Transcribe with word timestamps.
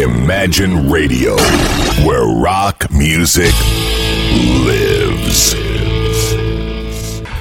Imagine 0.00 0.88
Radio, 0.88 1.36
where 2.06 2.24
rock 2.24 2.90
music 2.90 3.52
lives. 4.64 5.54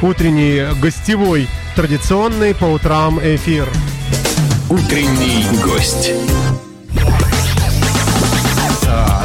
Утренний 0.02 0.66
гостевой 0.82 1.48
традиционный 1.78 2.54
по 2.54 2.66
утрам 2.66 3.18
эфир. 3.22 3.66
Утренний 4.70 5.46
гость. 5.64 6.12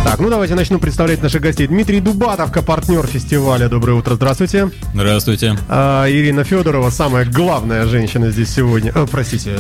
Так, 0.05 0.21
ну 0.21 0.29
давайте 0.29 0.55
начну 0.55 0.79
представлять 0.79 1.23
наших 1.23 1.41
гостей. 1.41 1.66
Дмитрий 1.66 1.98
Дубатовка, 1.98 2.61
партнер 2.61 3.07
фестиваля. 3.07 3.71
Доброе 3.71 3.95
утро, 3.95 4.14
здравствуйте. 4.14 4.71
Здравствуйте. 4.93 5.57
А, 5.68 6.07
Ирина 6.09 6.45
Федорова, 6.45 6.91
самая 6.91 7.25
главная 7.25 7.86
женщина 7.86 8.30
здесь 8.30 8.50
сегодня. 8.50 8.93
О, 8.95 9.07
простите, 9.07 9.57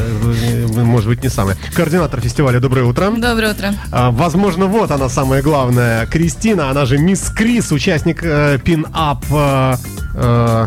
может 0.76 1.08
быть, 1.08 1.22
не 1.22 1.30
самая. 1.30 1.56
Координатор 1.74 2.20
фестиваля. 2.20 2.60
Доброе 2.60 2.84
утро. 2.84 3.10
Доброе 3.10 3.52
утро. 3.52 3.74
А, 3.90 4.10
возможно, 4.10 4.66
вот 4.66 4.90
она 4.90 5.08
самая 5.08 5.42
главная. 5.42 6.06
Кристина, 6.06 6.70
она 6.70 6.84
же 6.84 6.98
мисс 6.98 7.30
Крис, 7.30 7.72
участник 7.72 8.22
э, 8.22 8.58
пин-ап. 8.62 9.24
э, 9.30 9.76
э, 10.14 10.66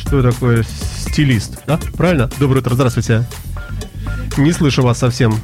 что 0.00 0.22
такое? 0.22 0.64
Стилист, 1.10 1.58
да? 1.66 1.78
Правильно? 1.96 2.30
Доброе 2.40 2.60
утро, 2.60 2.74
здравствуйте. 2.74 3.24
Не 4.38 4.52
слышу 4.52 4.82
вас 4.82 4.98
совсем. 4.98 5.38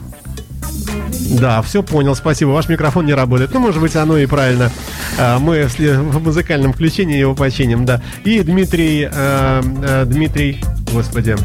Да, 1.30 1.62
все 1.62 1.82
понял, 1.82 2.14
спасибо. 2.14 2.50
Ваш 2.50 2.68
микрофон 2.68 3.06
не 3.06 3.14
работает. 3.14 3.52
Ну, 3.52 3.60
может 3.60 3.80
быть, 3.80 3.96
оно 3.96 4.18
и 4.18 4.26
правильно. 4.26 4.70
А, 5.18 5.38
Мы 5.38 5.66
в 5.66 6.22
музыкальном 6.22 6.72
включении 6.72 7.18
его 7.18 7.34
починим, 7.34 7.84
да. 7.84 8.02
И 8.24 8.40
Дмитрий, 8.42 9.08
э, 9.10 9.62
э, 9.82 10.04
Дмитрий, 10.06 10.62
господи, 10.92 11.36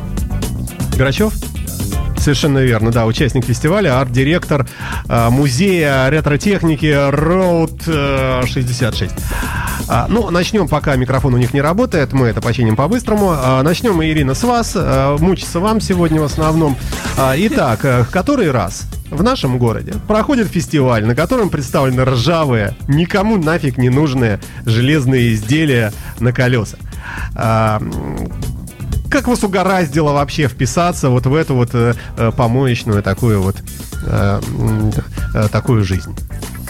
Грачев? 0.95 1.33
Совершенно 2.17 2.59
верно, 2.59 2.91
да, 2.91 3.05
участник 3.05 3.45
фестиваля, 3.45 3.99
арт-директор 4.01 4.67
э, 5.07 5.29
музея 5.29 6.09
ретро-техники 6.09 6.85
Road 6.85 7.83
э, 7.87 8.45
66. 8.45 9.13
А, 9.87 10.07
ну, 10.09 10.29
начнем, 10.29 10.67
пока 10.67 10.95
микрофон 10.95 11.33
у 11.33 11.37
них 11.37 11.53
не 11.53 11.61
работает, 11.61 12.13
мы 12.13 12.27
это 12.27 12.41
починим 12.41 12.75
по-быстрому. 12.75 13.31
А, 13.35 13.61
начнем 13.63 14.01
Ирина, 14.03 14.33
с 14.33 14.43
вас. 14.43 14.73
А, 14.75 15.17
мучиться 15.17 15.59
вам 15.59 15.81
сегодня 15.81 16.21
в 16.21 16.25
основном. 16.25 16.75
А, 17.17 17.33
итак, 17.37 17.85
э, 17.85 18.03
в 18.03 18.09
который 18.09 18.51
раз 18.51 18.83
в 19.09 19.23
нашем 19.23 19.57
городе 19.57 19.93
проходит 20.07 20.47
фестиваль, 20.47 21.05
на 21.05 21.15
котором 21.15 21.49
представлены 21.49 22.05
ржавые, 22.05 22.75
никому 22.87 23.37
нафиг 23.37 23.77
не 23.77 23.89
нужные 23.89 24.39
железные 24.65 25.33
изделия 25.33 25.91
на 26.19 26.31
колесах. 26.31 26.79
Как 29.09 29.27
вас 29.27 29.43
угораздило 29.43 30.11
вообще 30.11 30.47
вписаться 30.47 31.09
вот 31.09 31.25
в 31.25 31.33
эту 31.33 31.55
вот 31.55 31.69
э, 31.73 31.95
э, 32.17 32.31
помоечную 32.35 33.01
такую 33.01 33.41
вот 33.41 33.55
э, 34.05 34.41
э, 35.33 35.47
такую 35.51 35.83
жизнь? 35.83 36.15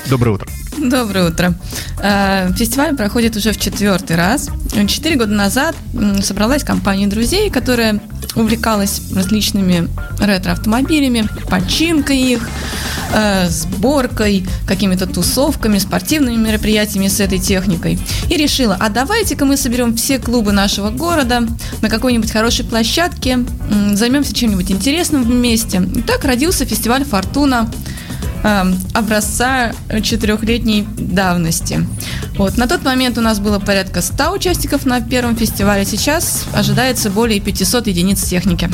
Доброе 0.09 0.31
утро. 0.31 0.47
Доброе 0.77 1.29
утро. 1.29 1.53
Э, 2.01 2.51
Фестиваль 2.55 2.95
проходит 2.95 3.35
уже 3.35 3.51
в 3.51 3.59
четвертый 3.59 4.15
раз. 4.15 4.49
Четыре 4.87 5.15
года 5.17 5.33
назад 5.33 5.75
собралась 6.23 6.63
компания 6.63 7.05
друзей, 7.05 7.51
которая 7.51 8.01
увлекалась 8.35 9.01
различными 9.13 9.87
ретро-автомобилями, 10.19 11.27
починкой 11.47 12.17
их, 12.17 12.49
э, 13.13 13.47
сборкой, 13.49 14.47
какими-то 14.65 15.05
тусовками, 15.05 15.77
спортивными 15.77 16.37
мероприятиями 16.37 17.07
с 17.07 17.19
этой 17.19 17.37
техникой. 17.37 17.99
И 18.29 18.35
решила, 18.35 18.77
а 18.79 18.89
давайте-ка 18.89 19.45
мы 19.45 19.57
соберем 19.57 19.95
все 19.95 20.17
клубы 20.17 20.53
нашего 20.53 20.89
города 20.89 21.47
на 21.81 21.89
какой-нибудь 21.89 22.31
хорошей 22.31 22.65
площадке, 22.65 23.45
займемся 23.93 24.33
чем-нибудь 24.33 24.71
интересным 24.71 25.23
вместе. 25.23 25.87
И 25.95 26.01
так 26.01 26.23
родился 26.23 26.65
фестиваль 26.65 27.03
«Фортуна», 27.03 27.69
э, 28.43 28.73
образца 28.93 29.73
четырехлетней 30.01 30.87
давности. 30.97 31.85
Вот. 32.37 32.57
На 32.57 32.67
тот 32.67 32.83
момент 32.83 33.17
у 33.17 33.21
нас 33.21 33.39
было 33.39 33.59
порядка 33.59 34.01
100 34.01 34.31
участников 34.31 34.85
на 34.85 35.01
первом 35.01 35.35
фестивале. 35.35 35.85
Сейчас 35.85 36.45
ожидается 36.53 37.09
более 37.09 37.39
500 37.39 37.87
единиц 37.87 38.23
техники. 38.23 38.69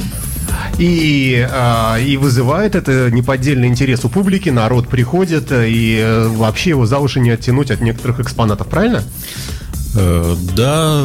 И, 0.78 1.48
а, 1.52 1.98
и 1.98 2.18
вызывает 2.18 2.76
это 2.76 3.10
неподдельный 3.12 3.68
интерес 3.68 4.04
у 4.04 4.10
публики, 4.10 4.50
народ 4.50 4.88
приходит, 4.88 5.52
э, 5.52 5.70
и 5.70 6.00
э, 6.02 6.28
вообще 6.28 6.72
его 6.72 6.86
за 6.86 7.00
уши 7.00 7.20
не 7.20 7.30
оттянуть 7.30 7.72
от 7.72 7.82
некоторых 7.82 8.20
экспонатов, 8.20 8.68
правильно? 8.68 9.04
Э, 9.96 10.36
Да, 10.56 11.02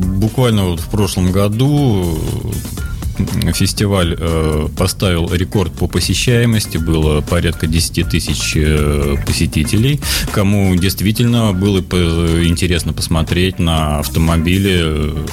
буквально 0.00 0.64
вот 0.64 0.80
в 0.80 0.88
прошлом 0.88 1.32
году 1.32 2.18
фестиваль 3.52 4.16
э, 4.18 4.68
поставил 4.76 5.32
рекорд 5.32 5.72
по 5.72 5.86
посещаемости, 5.86 6.78
было 6.78 7.20
порядка 7.20 7.66
10 7.66 8.08
тысяч 8.08 8.54
э, 8.56 9.16
посетителей. 9.26 10.00
Кому 10.32 10.74
действительно 10.76 11.52
было 11.52 11.78
интересно 11.78 12.92
посмотреть 12.92 13.58
на 13.58 13.98
автомобили 14.00 14.80
э, 14.82 15.26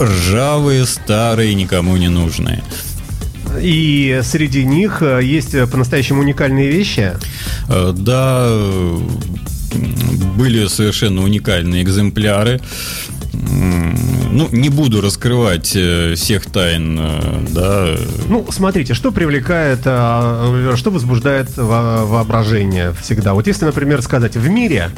ржавые, 0.00 0.86
старые, 0.86 1.54
никому 1.54 1.96
не 1.96 2.08
нужные. 2.08 2.62
И 3.60 4.20
среди 4.24 4.64
них 4.64 5.02
есть 5.02 5.52
по-настоящему 5.70 6.20
уникальные 6.20 6.70
вещи. 6.70 7.12
Да, 7.66 8.46
были 10.36 10.66
совершенно 10.66 11.22
уникальные 11.22 11.82
экземпляры. 11.82 12.60
Ну, 14.30 14.46
не 14.52 14.68
буду 14.68 15.00
раскрывать 15.00 15.72
э, 15.74 16.14
всех 16.14 16.46
тайн, 16.46 16.98
э, 17.00 17.46
да. 17.50 17.96
Ну, 18.28 18.46
смотрите, 18.50 18.92
что 18.92 19.10
привлекает, 19.10 19.80
а, 19.86 20.74
что 20.76 20.90
возбуждает 20.90 21.56
во- 21.56 22.04
воображение 22.04 22.92
всегда. 23.00 23.32
Вот 23.32 23.46
если, 23.46 23.64
например, 23.64 24.02
сказать, 24.02 24.36
в 24.36 24.48
мире 24.48 24.90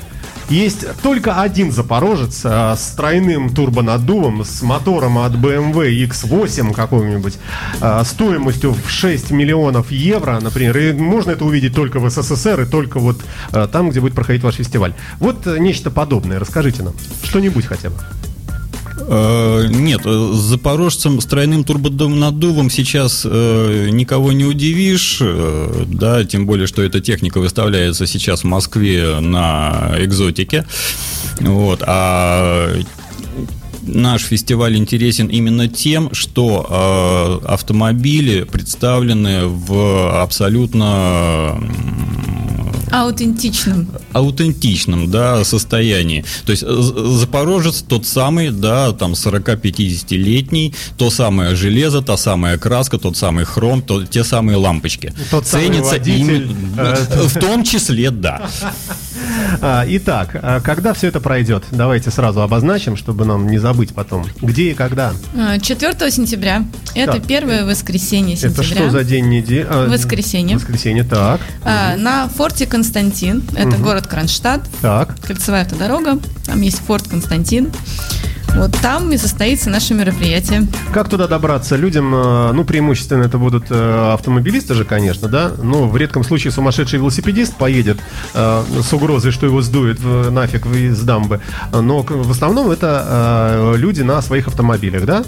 есть 0.48 0.84
только 1.02 1.40
один 1.40 1.70
запорожец 1.70 2.40
а, 2.44 2.74
с 2.74 2.90
тройным 2.96 3.50
турбонаддувом, 3.50 4.44
с 4.44 4.62
мотором 4.62 5.18
от 5.18 5.32
BMW 5.34 6.08
X8 6.08 6.74
какого-нибудь, 6.74 7.38
а, 7.80 8.02
стоимостью 8.02 8.72
в 8.74 8.90
6 8.90 9.30
миллионов 9.30 9.92
евро, 9.92 10.40
например, 10.40 10.76
и 10.76 10.92
можно 10.92 11.30
это 11.30 11.44
увидеть 11.44 11.74
только 11.74 12.00
в 12.00 12.10
СССР 12.10 12.62
и 12.62 12.66
только 12.66 12.98
вот 12.98 13.20
а, 13.52 13.68
там, 13.68 13.90
где 13.90 14.00
будет 14.00 14.14
проходить 14.14 14.42
ваш 14.42 14.56
фестиваль. 14.56 14.92
Вот 15.20 15.46
э, 15.46 15.56
нечто 15.60 15.92
подобное, 15.92 16.40
расскажите 16.40 16.82
нам, 16.82 16.94
что-нибудь 17.22 17.66
хотя 17.66 17.90
бы. 17.90 17.96
Э, 19.06 19.66
Нет, 19.68 20.02
э, 20.04 20.32
с 20.34 20.38
запорожцем 20.38 21.20
с 21.20 21.26
тройным 21.26 21.64
турбонаддувом 21.64 22.70
сейчас 22.70 23.22
э, 23.24 23.88
никого 23.90 24.32
не 24.32 24.44
удивишь, 24.44 25.20
да, 25.86 26.24
тем 26.24 26.46
более, 26.46 26.66
что 26.66 26.82
эта 26.82 27.00
техника 27.00 27.40
выставляется 27.40 28.06
сейчас 28.06 28.42
в 28.42 28.44
Москве 28.44 29.20
на 29.20 29.94
экзотике, 29.98 30.66
вот, 31.40 31.82
а 31.86 32.74
наш 33.82 34.22
фестиваль 34.22 34.76
интересен 34.76 35.26
именно 35.26 35.68
тем, 35.68 36.12
что 36.14 37.40
э, 37.42 37.46
автомобили 37.46 38.44
представлены 38.44 39.46
в 39.46 40.22
абсолютно 40.22 41.60
м, 42.90 42.96
Аутентичным. 43.00 43.88
аутентичном, 44.12 45.10
да, 45.10 45.44
состоянии. 45.44 46.24
То 46.44 46.52
есть 46.52 46.64
з- 46.66 47.18
Запорожец 47.20 47.82
тот 47.82 48.06
самый, 48.06 48.50
да, 48.50 48.92
там 48.92 49.14
40-50-летний, 49.14 50.74
то 50.96 51.10
самое 51.10 51.54
железо, 51.56 52.02
та 52.02 52.16
самая 52.16 52.58
краска, 52.58 52.98
тот 52.98 53.16
самый 53.16 53.44
хром, 53.44 53.82
то, 53.82 54.04
те 54.04 54.24
самые 54.24 54.56
лампочки. 54.56 55.12
Тот 55.30 55.46
самый 55.46 55.80
водитель, 55.80 56.46
именно- 56.50 56.80
э, 56.98 57.28
в 57.28 57.38
том 57.40 57.64
числе, 57.64 58.10
да. 58.10 58.48
А, 59.60 59.84
Итак, 59.86 60.30
а 60.34 60.60
когда 60.60 60.92
все 60.92 61.08
это 61.08 61.20
пройдет? 61.20 61.64
Давайте 61.70 62.10
сразу 62.10 62.40
обозначим, 62.42 62.96
чтобы 62.96 63.24
нам 63.24 63.46
не 63.48 63.58
забыть 63.58 63.94
потом. 63.94 64.24
Где 64.40 64.70
и 64.70 64.74
когда? 64.74 65.12
Э, 65.34 65.58
4 65.60 66.10
сентября. 66.10 66.64
Это 66.94 67.14
Так. 67.14 67.26
первое 67.26 67.64
воскресенье 67.64 68.36
Это 68.36 68.48
сентября. 68.48 68.76
что 68.82 68.90
за 68.90 69.04
день 69.04 69.28
недели? 69.28 69.66
А, 69.68 69.88
Воскресенье. 69.88 70.56
Воскресенье, 70.56 71.04
так. 71.04 71.40
А, 71.64 71.96
На 71.96 72.28
форте 72.28 72.66
Константин. 72.66 73.42
Это 73.56 73.76
город 73.76 74.06
Кронштадт. 74.06 74.62
Так. 74.82 75.16
Кольцевая 75.20 75.62
автодорога. 75.62 76.18
Там 76.46 76.60
есть 76.60 76.78
форт 76.80 77.08
Константин. 77.08 77.70
Вот 78.56 78.72
там 78.82 79.10
и 79.12 79.16
состоится 79.16 79.70
наше 79.70 79.94
мероприятие. 79.94 80.66
Как 80.92 81.08
туда 81.08 81.26
добраться? 81.28 81.76
Людям, 81.76 82.12
э, 82.14 82.52
ну, 82.52 82.64
преимущественно 82.64 83.22
это 83.22 83.38
будут 83.38 83.66
э, 83.70 84.12
автомобилисты 84.12 84.74
же, 84.74 84.84
конечно, 84.84 85.28
да? 85.28 85.52
Но 85.62 85.88
в 85.88 85.96
редком 85.96 86.24
случае 86.24 86.50
сумасшедший 86.50 86.98
велосипедист 86.98 87.56
поедет 87.56 87.98
э, 88.34 88.62
с 88.82 88.92
угрозой, 88.92 89.30
что 89.32 89.46
его 89.46 89.62
сдует 89.62 90.00
в- 90.00 90.30
нафиг 90.30 90.66
из 90.66 91.00
дамбы. 91.00 91.40
Но 91.72 92.02
в 92.02 92.30
основном 92.30 92.70
это 92.70 93.04
э, 93.08 93.74
люди 93.78 94.02
на 94.02 94.20
своих 94.20 94.48
автомобилях, 94.48 95.04
да? 95.06 95.24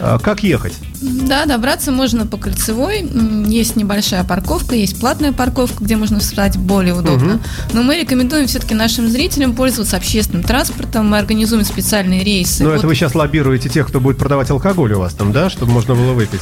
А 0.00 0.18
Как 0.18 0.42
ехать? 0.42 0.74
Да, 1.00 1.44
добраться 1.46 1.92
можно 1.92 2.26
по 2.26 2.36
кольцевой. 2.36 3.08
Есть 3.48 3.76
небольшая 3.76 4.24
парковка, 4.24 4.74
есть 4.74 4.98
платная 4.98 5.32
парковка, 5.32 5.84
где 5.84 5.96
можно 5.96 6.18
встать 6.18 6.56
более 6.56 6.94
удобно. 6.94 7.40
Но 7.72 7.82
мы 7.82 7.98
рекомендуем 7.98 8.46
все-таки 8.46 8.74
нашим 8.74 9.08
зрителям 9.08 9.54
пользоваться 9.54 9.96
общественным 9.96 10.42
транспортом. 10.42 11.10
Мы 11.10 11.18
организуем 11.18 11.64
специальные 11.64 12.24
рейсы. 12.24 12.62
Ну, 12.62 12.70
Вот 12.70 12.78
это 12.78 12.86
вы 12.86 12.94
сейчас 12.94 13.14
лоббируете 13.14 13.68
тех, 13.68 13.86
кто 13.88 14.00
будет 14.00 14.18
продавать 14.18 14.50
алкоголь 14.50 14.92
у 14.92 14.98
вас 14.98 15.14
там, 15.14 15.32
да? 15.32 15.50
Чтобы 15.50 15.72
можно 15.72 15.94
было 15.94 16.12
выпить. 16.12 16.40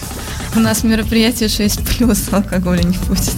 У 0.54 0.60
нас 0.60 0.84
мероприятие 0.84 1.48
6 1.48 1.80
плюс, 1.88 2.28
алкоголя 2.30 2.82
не 2.82 2.96
будет. 3.08 3.34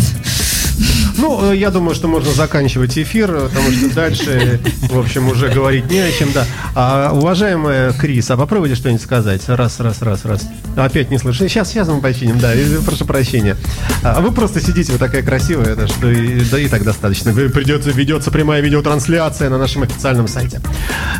Ну, 1.19 1.53
э, 1.53 1.57
я 1.57 1.71
думаю, 1.71 1.95
что 1.95 2.09
можно 2.09 2.31
заканчивать 2.33 2.99
эфир, 2.99 3.33
потому 3.33 3.71
что 3.71 3.95
дальше, 3.95 4.61
в 4.83 4.99
общем, 4.99 5.29
уже 5.29 5.49
говорить 5.49 5.91
не 5.91 6.01
о 6.01 6.11
чем, 6.13 6.33
да. 6.33 6.47
А, 6.75 7.13
уважаемая 7.13 7.93
Крис, 7.93 8.31
а 8.31 8.37
попробуйте 8.37 8.75
что-нибудь 8.75 9.03
сказать. 9.03 9.43
Раз, 9.49 9.81
раз, 9.81 10.03
раз, 10.03 10.25
раз. 10.25 10.47
Опять 10.77 11.11
не 11.11 11.19
слышно. 11.19 11.49
Сейчас, 11.49 11.71
сейчас 11.71 11.89
мы 11.89 12.01
починим, 12.01 12.39
да, 12.39 12.53
прошу 12.85 13.07
прощения. 13.07 13.57
А 14.03 14.21
вы 14.21 14.31
просто 14.33 14.61
сидите, 14.61 14.93
вы 14.93 14.99
такая 14.99 15.23
красивая, 15.23 15.75
да, 15.75 15.87
что 15.87 16.11
и, 16.11 16.43
да, 16.51 16.59
и 16.59 16.69
так 16.69 16.85
достаточно. 16.85 17.33
Придется, 17.33 17.91
ведется 17.91 18.31
прямая 18.31 18.61
видеотрансляция 18.61 19.49
на 19.49 19.59
нашем 19.59 19.85
официальном 19.85 20.29
сайте. 20.29 20.61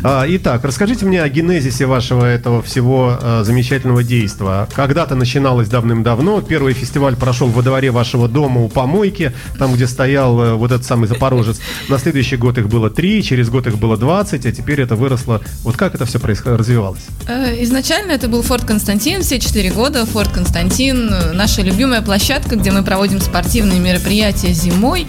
А, 0.03 0.25
итак, 0.27 0.63
расскажите 0.63 1.05
мне 1.05 1.23
о 1.23 1.29
генезисе 1.29 1.87
вашего 1.87 2.23
этого 2.23 2.61
всего 2.61 3.17
а, 3.19 3.43
замечательного 3.43 4.03
действа. 4.03 4.67
Когда-то 4.75 5.15
начиналось 5.15 5.69
давным-давно. 5.69 6.41
Первый 6.41 6.73
фестиваль 6.73 7.15
прошел 7.15 7.47
во 7.47 7.63
дворе 7.63 7.89
вашего 7.89 8.27
дома 8.27 8.61
у 8.61 8.69
помойки, 8.69 9.33
там, 9.57 9.73
где 9.73 9.86
стоял 9.87 10.39
э, 10.39 10.53
вот 10.53 10.71
этот 10.71 10.85
самый 10.85 11.07
Запорожец. 11.07 11.59
На 11.89 11.97
следующий 11.97 12.37
год 12.37 12.57
их 12.57 12.69
было 12.69 12.89
три, 12.89 13.23
через 13.23 13.49
год 13.49 13.67
их 13.67 13.77
было 13.77 13.97
20, 13.97 14.45
а 14.45 14.51
теперь 14.51 14.81
это 14.81 14.95
выросло. 14.95 15.41
Вот 15.63 15.77
как 15.77 15.95
это 15.95 16.05
все 16.05 16.19
развивалось? 16.19 17.05
Э, 17.27 17.61
изначально 17.63 18.11
это 18.11 18.27
был 18.27 18.41
Форт 18.41 18.65
Константин, 18.65 19.21
все 19.21 19.39
четыре 19.39 19.71
года. 19.71 20.05
Форт 20.05 20.31
Константин, 20.31 21.09
э, 21.11 21.31
наша 21.33 21.61
любимая 21.61 22.01
площадка, 22.01 22.55
где 22.55 22.71
мы 22.71 22.83
проводим 22.83 23.19
спортивные 23.21 23.79
мероприятия 23.79 24.53
зимой. 24.53 25.07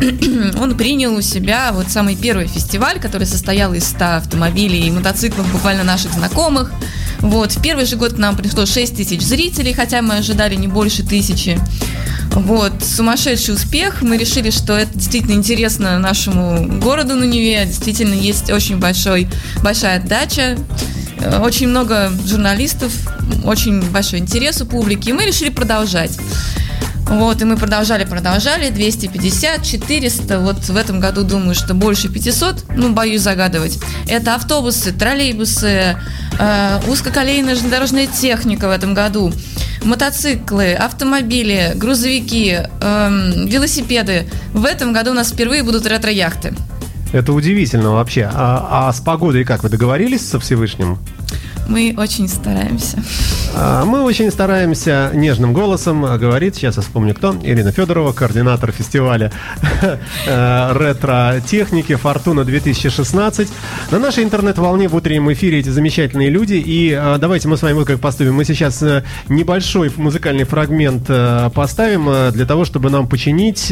Он 0.60 0.76
принял 0.76 1.14
у 1.14 1.20
себя 1.20 1.72
вот 1.72 1.90
самый 1.90 2.14
первый 2.14 2.46
фестиваль, 2.46 3.00
который 3.00 3.26
состоял 3.26 3.74
из 3.74 3.84
100 3.88 4.04
автомобилей 4.16 4.86
и 4.86 4.90
мотоциклов 4.90 5.50
буквально 5.52 5.82
наших 5.82 6.12
знакомых. 6.12 6.70
Вот, 7.18 7.52
в 7.52 7.62
первый 7.62 7.84
же 7.84 7.96
год 7.96 8.14
к 8.14 8.18
нам 8.18 8.36
пришло 8.36 8.64
6 8.64 8.96
тысяч 8.96 9.22
зрителей, 9.22 9.72
хотя 9.72 10.02
мы 10.02 10.16
ожидали 10.16 10.54
не 10.54 10.68
больше 10.68 11.02
тысячи. 11.02 11.58
Вот, 12.30 12.72
сумасшедший 12.84 13.54
успех. 13.54 14.02
Мы 14.02 14.16
решили, 14.16 14.50
что 14.50 14.74
это 14.74 14.94
действительно 14.94 15.32
интересно 15.32 15.98
нашему 15.98 16.78
городу 16.78 17.14
на 17.14 17.24
Неве. 17.24 17.64
Действительно, 17.66 18.14
есть 18.14 18.50
очень 18.50 18.78
большой, 18.78 19.28
большая 19.62 19.98
отдача. 19.98 20.56
Э, 21.20 21.40
очень 21.40 21.68
много 21.68 22.10
журналистов, 22.26 22.92
очень 23.44 23.82
большой 23.90 24.20
интерес 24.20 24.60
у 24.60 24.66
публики. 24.66 25.10
И 25.10 25.12
мы 25.12 25.24
решили 25.24 25.50
продолжать. 25.50 26.18
Вот, 27.08 27.40
и 27.40 27.44
мы 27.46 27.56
продолжали, 27.56 28.04
продолжали, 28.04 28.68
250, 28.68 29.64
400, 29.64 30.40
вот 30.40 30.68
в 30.68 30.76
этом 30.76 31.00
году 31.00 31.24
думаю, 31.24 31.54
что 31.54 31.72
больше 31.72 32.10
500, 32.10 32.64
ну, 32.76 32.92
боюсь 32.92 33.22
загадывать. 33.22 33.78
Это 34.06 34.34
автобусы, 34.34 34.92
троллейбусы, 34.92 35.96
э, 36.38 36.80
узкоколейная 36.86 37.54
железнодорожная 37.54 38.08
техника 38.08 38.68
в 38.68 38.72
этом 38.72 38.92
году, 38.92 39.32
мотоциклы, 39.84 40.74
автомобили, 40.74 41.72
грузовики, 41.76 42.58
э, 42.80 43.32
велосипеды. 43.46 44.28
В 44.52 44.66
этом 44.66 44.92
году 44.92 45.12
у 45.12 45.14
нас 45.14 45.32
впервые 45.32 45.62
будут 45.62 45.86
ретро-яхты. 45.86 46.52
Это 47.12 47.32
удивительно 47.32 47.92
вообще. 47.92 48.30
А, 48.32 48.88
а 48.88 48.92
с 48.92 49.00
погодой 49.00 49.44
как? 49.44 49.62
Вы 49.62 49.70
договорились 49.70 50.28
со 50.28 50.38
Всевышним? 50.38 50.98
Мы 51.68 51.94
очень 51.98 52.28
стараемся. 52.28 52.96
А, 53.54 53.84
мы 53.84 54.02
очень 54.02 54.30
стараемся 54.30 55.10
нежным 55.12 55.52
голосом 55.52 56.00
говорить. 56.18 56.54
Сейчас 56.56 56.76
я 56.76 56.82
вспомню, 56.82 57.14
кто. 57.14 57.36
Ирина 57.42 57.72
Федорова, 57.72 58.12
координатор 58.12 58.72
фестиваля 58.72 59.30
э, 60.26 60.72
ретро-техники 60.72 61.94
«Фортуна 61.96 62.40
2016». 62.40 63.48
На 63.90 63.98
нашей 63.98 64.24
интернет-волне 64.24 64.88
в 64.88 64.94
утреннем 64.94 65.30
эфире 65.34 65.58
эти 65.58 65.68
замечательные 65.68 66.30
люди. 66.30 66.54
И 66.54 66.94
а, 66.94 67.18
давайте 67.18 67.48
мы 67.48 67.58
с 67.58 67.62
вами 67.62 67.74
вот 67.74 67.86
как 67.86 68.00
поступим. 68.00 68.34
Мы 68.34 68.46
сейчас 68.46 68.82
э, 68.82 69.04
небольшой 69.28 69.92
музыкальный 69.94 70.44
фрагмент 70.44 71.04
э, 71.08 71.50
поставим 71.54 72.32
для 72.32 72.46
того, 72.46 72.64
чтобы 72.64 72.88
нам 72.88 73.06
починить 73.06 73.70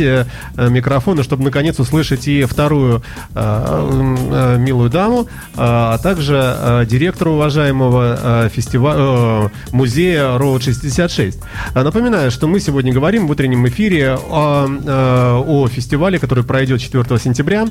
микрофон, 0.57 1.21
и 1.21 1.23
чтобы 1.23 1.45
наконец 1.45 1.81
услышать 1.81 2.29
и 2.29 2.45
вторую 2.45 3.03
милую 3.35 4.91
даму, 4.91 5.29
а 5.57 5.99
также 5.99 6.87
директора 6.89 7.31
уважаемого 7.31 7.86
самого 7.87 8.45
э, 8.47 8.49
фестиваля, 8.49 8.99
э, 8.99 9.49
музея 9.73 10.37
Road 10.39 10.63
66. 10.63 11.39
А 11.75 11.83
напоминаю, 11.83 12.31
что 12.31 12.47
мы 12.47 12.61
сегодня 12.61 12.93
говорим 12.93 13.27
в 13.27 13.31
утреннем 13.31 13.67
эфире 13.69 14.15
о, 14.15 14.67
э, 14.67 15.43
о 15.47 15.69
фестивале, 15.69 16.19
который 16.19 16.45
пройдет 16.45 16.81
4 16.81 17.19
сентября 17.19 17.67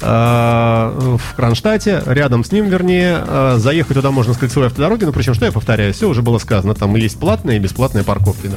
в 0.00 1.20
Кронштадте, 1.36 2.02
рядом 2.06 2.44
с 2.44 2.52
ним, 2.52 2.66
вернее. 2.66 3.56
Заехать 3.56 3.96
туда 3.96 4.10
можно 4.10 4.34
с 4.34 4.38
кольцевой 4.38 4.68
автодороги, 4.68 5.04
но 5.04 5.12
причем, 5.12 5.34
что 5.34 5.46
я 5.46 5.52
повторяю, 5.52 5.92
все 5.92 6.08
уже 6.08 6.22
было 6.22 6.38
сказано, 6.38 6.74
там 6.74 6.94
есть 6.96 7.18
платные 7.18 7.56
и 7.58 7.60
бесплатные 7.60 8.04
парковки. 8.04 8.50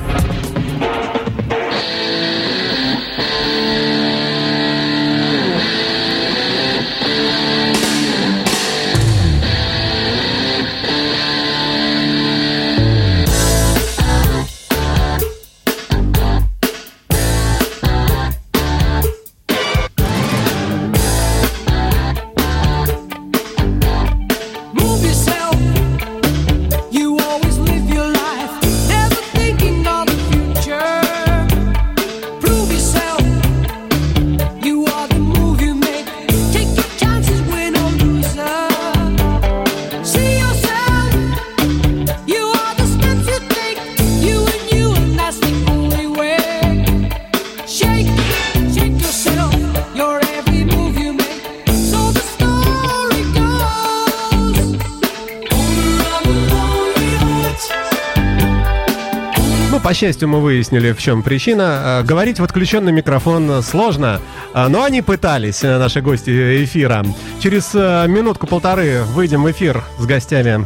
Счастью, 59.94 60.30
мы 60.30 60.42
выяснили, 60.42 60.92
в 60.92 61.00
чем 61.00 61.24
причина. 61.24 62.02
Э, 62.02 62.04
говорить 62.04 62.40
в 62.40 62.44
отключенный 62.44 62.92
микрофон 62.92 63.62
сложно, 63.64 64.20
э, 64.54 64.68
но 64.68 64.84
они 64.84 65.02
пытались, 65.02 65.64
э, 65.64 65.78
наши 65.78 66.02
гости 66.02 66.64
эфира. 66.64 67.06
Через 67.40 67.74
минутку-полторы 67.74 69.04
выйдем 69.14 69.44
в 69.44 69.52
эфир 69.52 69.84
с 70.00 70.06
гостями. 70.06 70.66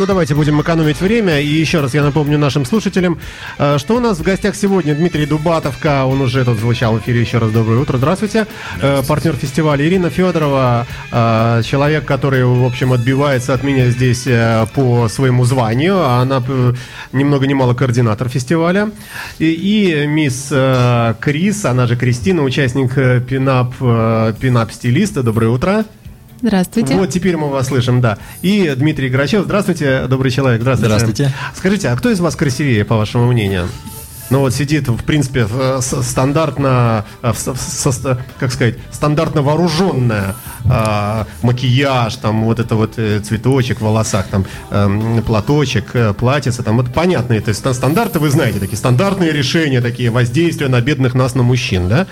Ну 0.00 0.06
давайте 0.06 0.34
будем 0.34 0.58
экономить 0.62 0.98
время. 1.02 1.40
И 1.40 1.46
еще 1.46 1.80
раз 1.80 1.92
я 1.92 2.02
напомню 2.02 2.38
нашим 2.38 2.64
слушателям, 2.64 3.18
э, 3.58 3.76
что 3.76 3.96
у 3.96 4.00
нас 4.00 4.18
в 4.18 4.22
гостях 4.22 4.56
сегодня 4.56 4.94
Дмитрий 4.94 5.26
Дубатовка. 5.26 6.06
Он 6.06 6.22
уже 6.22 6.42
тут 6.42 6.58
звучал 6.58 6.94
в 6.94 7.00
эфире. 7.00 7.20
Еще 7.20 7.36
раз 7.36 7.50
доброе 7.50 7.80
утро. 7.80 7.98
Здравствуйте. 7.98 8.46
Э, 8.80 9.02
Партнер 9.06 9.36
фестиваля 9.36 9.86
Ирина 9.86 10.08
Федорова. 10.08 10.86
э, 11.12 11.62
Человек, 11.66 12.06
который, 12.06 12.46
в 12.46 12.64
общем, 12.64 12.94
отбивается 12.94 13.52
от 13.52 13.62
меня 13.62 13.90
здесь 13.90 14.26
по 14.74 15.08
своему 15.08 15.44
званию. 15.44 16.02
Она 16.02 16.42
ни 17.12 17.22
много 17.22 17.46
ни 17.46 17.52
мало 17.52 17.74
координатор 17.74 18.30
фестиваля. 18.30 18.90
И, 19.38 19.50
и 19.52 20.06
мисс 20.06 20.48
э, 20.50 21.14
Крис, 21.20 21.66
она 21.66 21.86
же 21.86 21.96
Кристина, 21.96 22.42
участник 22.42 22.94
пинап, 23.26 23.74
э, 23.80 24.32
пинап-стилиста. 24.40 25.22
Доброе 25.22 25.50
утро. 25.50 25.84
Здравствуйте. 26.42 26.94
Вот 26.94 27.10
теперь 27.10 27.36
мы 27.36 27.48
вас 27.48 27.66
слышим, 27.68 28.00
да. 28.00 28.18
И 28.42 28.72
Дмитрий 28.76 29.08
Грачев. 29.10 29.44
Здравствуйте, 29.44 30.06
добрый 30.08 30.30
человек. 30.30 30.62
Здравствуйте. 30.62 30.94
Здравствуйте. 30.96 31.34
Скажите, 31.54 31.88
а 31.90 31.96
кто 31.96 32.10
из 32.10 32.20
вас 32.20 32.34
красивее, 32.36 32.84
по 32.84 32.96
вашему 32.96 33.26
мнению? 33.30 33.68
Ну 34.30 34.38
вот 34.40 34.54
сидит, 34.54 34.86
в 34.88 35.02
принципе, 35.04 35.44
в- 35.44 35.80
с- 35.80 36.02
стандартно, 36.04 37.04
э, 37.22 37.32
как 38.38 38.52
сказать, 38.52 38.76
стандартно 38.92 39.42
вооруженная 39.42 40.36
а, 40.68 41.26
макияж, 41.42 42.16
там 42.16 42.44
вот 42.44 42.58
это 42.60 42.74
вот 42.76 42.94
э, 42.98 43.20
цветочек 43.20 43.78
в 43.78 43.84
волосах, 43.84 44.26
там 44.28 44.44
эм, 44.70 45.22
платочек, 45.22 45.94
э, 45.94 46.12
платьице, 46.14 46.62
там 46.62 46.76
вот 46.76 46.92
понятные, 46.92 47.40
то 47.40 47.48
есть 47.48 47.60
ста- 47.60 47.74
стандарты 47.74 48.18
вы 48.18 48.30
знаете, 48.30 48.58
такие 48.58 48.76
стандартные 48.76 49.32
решения, 49.32 49.80
такие 49.80 50.10
воздействия 50.10 50.68
на 50.68 50.80
бедных 50.80 51.14
нас, 51.14 51.34
на 51.34 51.42
мужчин, 51.42 51.88
да? 51.88 52.06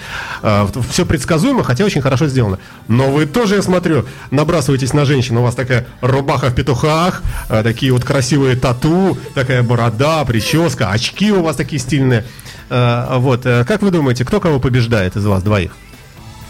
все 0.91 1.05
предсказуемо, 1.05 1.63
хотя 1.65 1.85
очень 1.85 2.01
хорошо 2.01 2.27
сделано. 2.27 2.59
Но 2.89 3.11
вы 3.11 3.27
тоже, 3.27 3.57
я 3.57 3.63
смотрю, 3.63 4.07
набрасываетесь 4.31 4.93
на 4.93 5.05
женщин, 5.05 5.37
у 5.37 5.43
вас 5.43 5.55
такая 5.55 5.87
рубаха 6.01 6.49
в 6.49 6.55
петухах, 6.55 7.23
э, 7.49 7.63
такие 7.63 7.93
вот 7.93 8.05
красивые 8.05 8.57
тату, 8.57 9.19
такая 9.35 9.63
борода, 9.63 10.25
прическа, 10.25 10.91
очки 10.91 11.33
у 11.33 11.43
вас 11.43 11.57
такие 11.57 11.79
стильные. 11.81 12.25
Э, 12.71 13.19
Вот, 13.19 13.47
э, 13.47 13.65
как 13.65 13.83
вы 13.83 13.91
думаете, 13.91 14.25
кто 14.25 14.41
кого 14.41 14.61
побеждает 14.61 15.17
из 15.17 15.25
вас 15.27 15.43
двоих? 15.43 15.73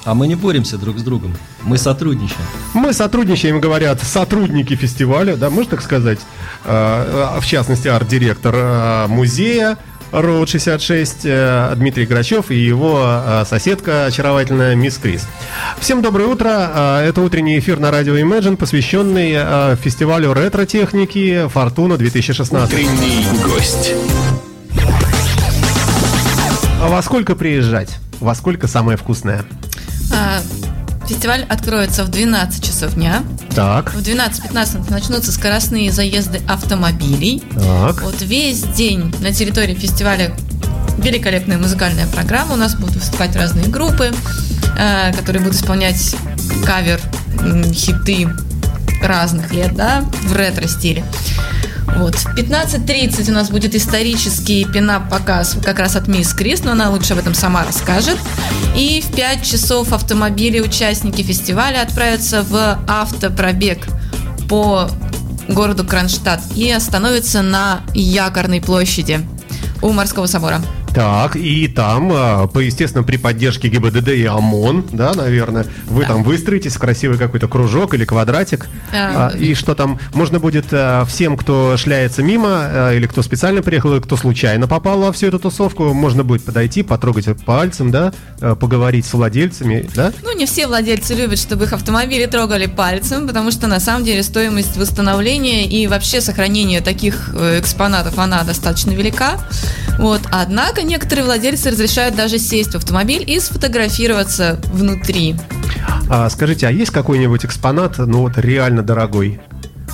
А 0.08 0.14
мы 0.14 0.26
не 0.26 0.36
боремся 0.36 0.78
друг 0.78 0.98
с 0.98 1.02
другом, 1.02 1.36
мы 1.64 1.76
сотрудничаем. 1.76 2.40
Мы 2.72 2.94
сотрудничаем, 2.94 3.60
говорят, 3.60 4.00
сотрудники 4.02 4.74
фестиваля, 4.74 5.36
да, 5.36 5.50
можно 5.50 5.72
так 5.72 5.82
сказать, 5.82 6.18
Э, 6.64 7.34
э, 7.36 7.40
в 7.40 7.46
частности, 7.46 7.88
арт-директор 7.88 8.54
э, 8.54 9.06
музея 9.08 9.78
Роуд 10.10 10.48
66 10.48 11.20
э, 11.24 11.72
Дмитрий 11.76 12.06
Грачев 12.06 12.50
и 12.50 12.56
его 12.56 13.22
соседка 13.46 14.06
очаровательная 14.06 14.74
мисс 14.74 14.98
Крис. 14.98 15.26
Всем 15.78 16.02
доброе 16.02 16.28
утро. 16.28 17.00
Это 17.02 17.20
утренний 17.20 17.58
эфир 17.58 17.78
на 17.78 17.90
радио 17.90 18.16
Imagine, 18.16 18.56
посвященный 18.56 19.76
фестивалю 19.76 20.32
ретро-техники 20.32 21.46
Фортуна 21.48 21.96
2016. 21.96 22.72
Утренний 22.72 23.26
гость. 23.44 23.92
А 26.80 26.88
во 26.88 27.02
сколько 27.02 27.34
приезжать? 27.34 27.98
Во 28.20 28.34
сколько 28.34 28.66
самое 28.66 28.96
вкусное? 28.96 29.44
А, 30.12 30.40
Фестиваль 31.06 31.46
откроется 31.48 32.04
в 32.04 32.08
12 32.10 32.62
часов 32.62 32.94
дня. 32.94 33.22
Так, 33.54 33.94
В 33.94 33.98
12-15 33.98 34.90
начнутся 34.90 35.32
скоростные 35.32 35.90
заезды 35.90 36.40
автомобилей. 36.46 37.42
так. 37.54 38.02
Вот 38.02 38.20
весь 38.20 38.62
день 38.62 39.14
на 39.20 39.32
территории 39.32 39.74
фестиваля 39.74 40.34
великолепная 40.98 41.56
музыкальная 41.58 42.06
программа. 42.08 42.54
У 42.54 42.56
нас 42.56 42.74
будут 42.74 42.96
выступать 42.96 43.34
разные 43.36 43.66
группы, 43.68 44.12
э, 44.78 45.12
которые 45.14 45.42
будут 45.42 45.56
исполнять 45.56 46.14
кавер 46.66 47.00
хиты 47.72 48.28
разных 49.02 49.52
лет, 49.52 49.74
да, 49.74 50.04
в 50.22 50.34
ретро-стиле. 50.34 51.04
Вот. 51.96 52.14
В 52.14 52.26
15.30 52.36 53.30
у 53.30 53.34
нас 53.34 53.50
будет 53.50 53.74
исторический 53.74 54.64
пинап-показ 54.64 55.56
как 55.64 55.78
раз 55.78 55.96
от 55.96 56.06
Мисс 56.06 56.32
Крис, 56.32 56.62
но 56.62 56.72
она 56.72 56.90
лучше 56.90 57.14
об 57.14 57.18
этом 57.18 57.34
сама 57.34 57.64
расскажет. 57.64 58.18
И 58.76 59.00
в 59.00 59.14
5 59.14 59.42
часов 59.42 59.92
автомобили 59.92 60.60
участники 60.60 61.22
фестиваля 61.22 61.82
отправятся 61.82 62.42
в 62.42 62.78
автопробег 62.86 63.86
по 64.48 64.88
городу 65.48 65.84
Кронштадт 65.84 66.42
и 66.54 66.70
остановятся 66.70 67.42
на 67.42 67.80
Якорной 67.94 68.60
площади 68.60 69.26
у 69.82 69.92
Морского 69.92 70.26
собора. 70.26 70.60
Так, 70.98 71.36
и 71.36 71.68
там, 71.68 72.10
а, 72.12 72.48
по, 72.48 72.58
естественно, 72.58 73.04
при 73.04 73.18
поддержке 73.18 73.68
ГИБДД 73.68 74.08
и 74.08 74.24
ОМОН, 74.24 74.86
да, 74.90 75.14
наверное, 75.14 75.64
вы 75.84 76.04
там 76.04 76.24
выстроитесь 76.24 76.74
в 76.74 76.80
красивый 76.80 77.18
какой-то 77.18 77.46
кружок 77.46 77.94
или 77.94 78.04
квадратик. 78.04 78.66
А, 78.92 79.30
А, 79.32 79.36
и 79.36 79.54
что 79.54 79.76
там, 79.76 80.00
можно 80.12 80.40
будет 80.40 80.66
а, 80.72 81.04
всем, 81.04 81.36
кто 81.36 81.76
шляется 81.76 82.24
мимо, 82.24 82.90
или 82.92 83.06
кто 83.06 83.22
специально 83.22 83.62
приехал, 83.62 83.92
или 83.92 84.00
кто 84.00 84.16
случайно 84.16 84.66
попал 84.66 84.98
во 84.98 85.12
всю 85.12 85.28
эту 85.28 85.38
тусовку, 85.38 85.94
можно 85.94 86.24
будет 86.24 86.44
подойти, 86.44 86.82
потрогать 86.82 87.26
пальцем, 87.44 87.92
да, 87.92 88.12
поговорить 88.40 89.06
с 89.06 89.12
владельцами, 89.12 89.88
да? 89.94 90.12
Ну, 90.24 90.36
не 90.36 90.46
все 90.46 90.66
владельцы 90.66 91.14
любят, 91.14 91.38
чтобы 91.38 91.66
их 91.66 91.74
автомобили 91.74 92.26
трогали 92.26 92.66
пальцем, 92.66 93.28
потому 93.28 93.52
что 93.52 93.68
на 93.68 93.78
самом 93.78 94.04
деле 94.04 94.24
стоимость 94.24 94.76
восстановления 94.76 95.64
и 95.64 95.86
вообще 95.86 96.20
сохранения 96.20 96.80
таких 96.80 97.30
э, 97.34 97.60
экспонатов, 97.60 98.18
она 98.18 98.42
достаточно 98.42 98.90
велика. 98.90 99.38
Вот. 99.98 100.22
Однако 100.30 100.87
некоторые 100.88 101.24
владельцы 101.24 101.70
разрешают 101.70 102.16
даже 102.16 102.38
сесть 102.38 102.72
в 102.72 102.76
автомобиль 102.76 103.22
и 103.24 103.38
сфотографироваться 103.38 104.58
внутри. 104.72 105.36
А, 106.10 106.28
скажите, 106.30 106.66
а 106.66 106.70
есть 106.70 106.90
какой-нибудь 106.90 107.44
экспонат, 107.44 107.98
ну 107.98 108.22
вот 108.22 108.38
реально 108.38 108.82
дорогой? 108.82 109.40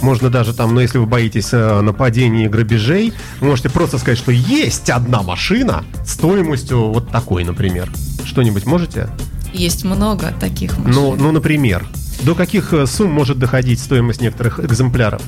Можно 0.00 0.30
даже 0.30 0.54
там, 0.54 0.74
ну 0.74 0.80
если 0.80 0.98
вы 0.98 1.06
боитесь 1.06 1.50
э, 1.52 1.80
нападений 1.80 2.44
и 2.44 2.48
грабежей, 2.48 3.12
вы 3.40 3.48
можете 3.48 3.70
просто 3.70 3.98
сказать, 3.98 4.18
что 4.18 4.32
есть 4.32 4.90
одна 4.90 5.22
машина 5.22 5.84
стоимостью 6.06 6.92
вот 6.92 7.10
такой, 7.10 7.44
например. 7.44 7.90
Что-нибудь 8.24 8.66
можете? 8.66 9.08
Есть 9.52 9.84
много 9.84 10.32
таких 10.40 10.76
машин. 10.78 10.92
Ну, 10.94 11.16
ну, 11.16 11.32
например. 11.32 11.86
До 12.22 12.34
каких 12.34 12.72
э, 12.72 12.86
сумм 12.86 13.12
может 13.12 13.38
доходить 13.38 13.80
стоимость 13.80 14.20
некоторых 14.20 14.60
экземпляров? 14.60 15.22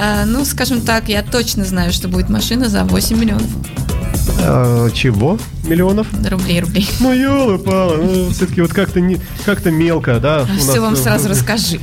А, 0.00 0.24
ну, 0.24 0.44
скажем 0.44 0.80
так, 0.80 1.08
я 1.08 1.22
точно 1.22 1.64
знаю, 1.64 1.92
что 1.92 2.08
будет 2.08 2.28
машина 2.28 2.68
за 2.68 2.84
8 2.84 3.18
миллионов 3.18 3.48
Э, 4.40 4.88
чего? 4.92 5.38
Миллионов? 5.64 6.06
рублей. 6.28 6.60
рублей. 6.60 6.88
Ну, 7.00 7.12
елы-палы, 7.12 7.96
ну, 7.96 8.30
все-таки 8.30 8.60
вот 8.60 8.72
как-то 8.72 9.00
не, 9.00 9.18
как-то 9.44 9.70
мелко, 9.70 10.20
да? 10.20 10.44
Все 10.58 10.66
нас, 10.66 10.78
вам 10.78 10.96
сразу 10.96 11.28
расскажи. 11.30 11.80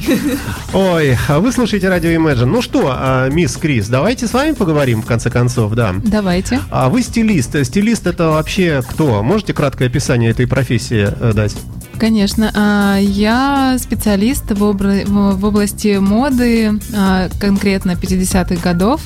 Ой, 0.73 1.17
а 1.27 1.39
вы 1.39 1.51
слушаете 1.51 1.89
радио 1.89 2.09
Imagine. 2.11 2.45
Ну 2.45 2.61
что, 2.61 2.91
а, 2.93 3.29
мисс 3.29 3.57
Крис, 3.57 3.87
давайте 3.87 4.27
с 4.27 4.33
вами 4.33 4.53
поговорим, 4.53 5.01
в 5.01 5.05
конце 5.05 5.29
концов, 5.29 5.73
да. 5.73 5.95
Давайте. 6.03 6.59
А 6.69 6.89
вы 6.89 7.01
стилист. 7.01 7.63
Стилист 7.65 8.05
это 8.07 8.29
вообще 8.29 8.83
кто? 8.87 9.23
Можете 9.23 9.53
краткое 9.53 9.85
описание 9.87 10.31
этой 10.31 10.47
профессии 10.47 11.07
э, 11.09 11.33
дать? 11.33 11.55
Конечно, 12.01 12.51
а, 12.55 12.97
я 12.97 13.77
специалист 13.77 14.49
в, 14.49 14.63
обра- 14.63 15.05
в 15.05 15.39
в 15.39 15.45
области 15.45 15.97
моды, 15.99 16.71
а, 16.95 17.29
конкретно 17.39 17.91
50-х 17.91 18.55
годов. 18.55 19.01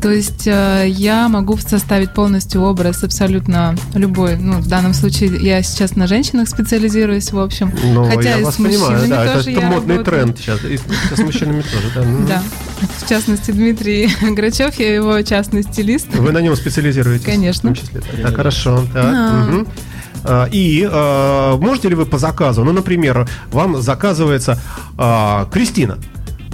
То 0.00 0.08
есть 0.08 0.46
э, 0.46 0.86
я 0.88 1.28
могу 1.28 1.56
составить 1.58 2.12
полностью 2.14 2.62
образ 2.62 3.02
абсолютно 3.02 3.74
любой. 3.94 4.36
Ну, 4.36 4.58
в 4.58 4.68
данном 4.68 4.94
случае 4.94 5.36
я 5.40 5.62
сейчас 5.62 5.96
на 5.96 6.06
женщинах 6.06 6.48
специализируюсь, 6.48 7.32
в 7.32 7.38
общем. 7.40 7.72
Ну, 7.84 8.04
Хотя 8.04 8.30
я 8.30 8.38
и 8.38 8.44
вас 8.44 8.54
с 8.54 8.58
мужчинами 8.60 8.84
понимаю, 8.84 9.08
да, 9.08 9.24
это, 9.24 9.34
тоже 9.34 9.50
это 9.52 9.60
я 9.60 9.66
модный 9.68 9.96
работаю. 9.98 10.24
тренд 10.24 10.38
сейчас. 10.38 10.64
И 10.64 10.78
с 10.78 11.18
мужчинами 11.18 11.62
тоже, 11.62 11.90
да. 11.94 12.02
Да. 12.28 12.42
В 13.04 13.08
частности, 13.08 13.50
Дмитрий 13.50 14.08
Грачев, 14.34 14.78
я 14.78 14.94
его 14.94 15.20
частный 15.22 15.62
стилист. 15.64 16.06
Вы 16.14 16.30
на 16.30 16.38
нем 16.38 16.54
специализируетесь? 16.54 17.24
Конечно. 17.24 17.72
В 17.72 17.74
том 17.78 17.84
числе. 17.84 18.00
Так, 18.22 18.36
хорошо. 18.36 18.84
Так, 18.92 19.12
Да. 19.12 19.64
А, 20.24 20.48
И 20.50 20.86
а, 20.90 21.56
можете 21.56 21.88
ли 21.88 21.94
вы 21.94 22.06
по 22.06 22.18
заказу, 22.18 22.64
ну, 22.64 22.72
например, 22.72 23.28
вам 23.50 23.80
заказывается 23.80 24.58
а, 24.98 25.48
Кристина, 25.52 25.98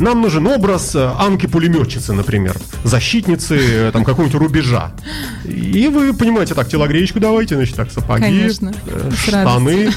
нам 0.01 0.23
нужен 0.23 0.47
образ 0.47 0.95
э, 0.95 1.11
Анки-пулеметчицы, 1.19 2.13
например, 2.13 2.57
защитницы 2.85 3.59
э, 3.59 3.91
там 3.93 4.05
какого-нибудь 4.05 4.41
рубежа. 4.41 4.93
И 5.45 5.89
вы 5.89 6.15
понимаете, 6.15 6.55
так, 6.55 6.69
телогреечку 6.69 7.19
давайте, 7.19 7.57
значит, 7.57 7.75
так, 7.75 7.91
сапоги, 7.91 8.23
Конечно, 8.23 8.73
э, 8.87 9.11
штаны. 9.17 9.91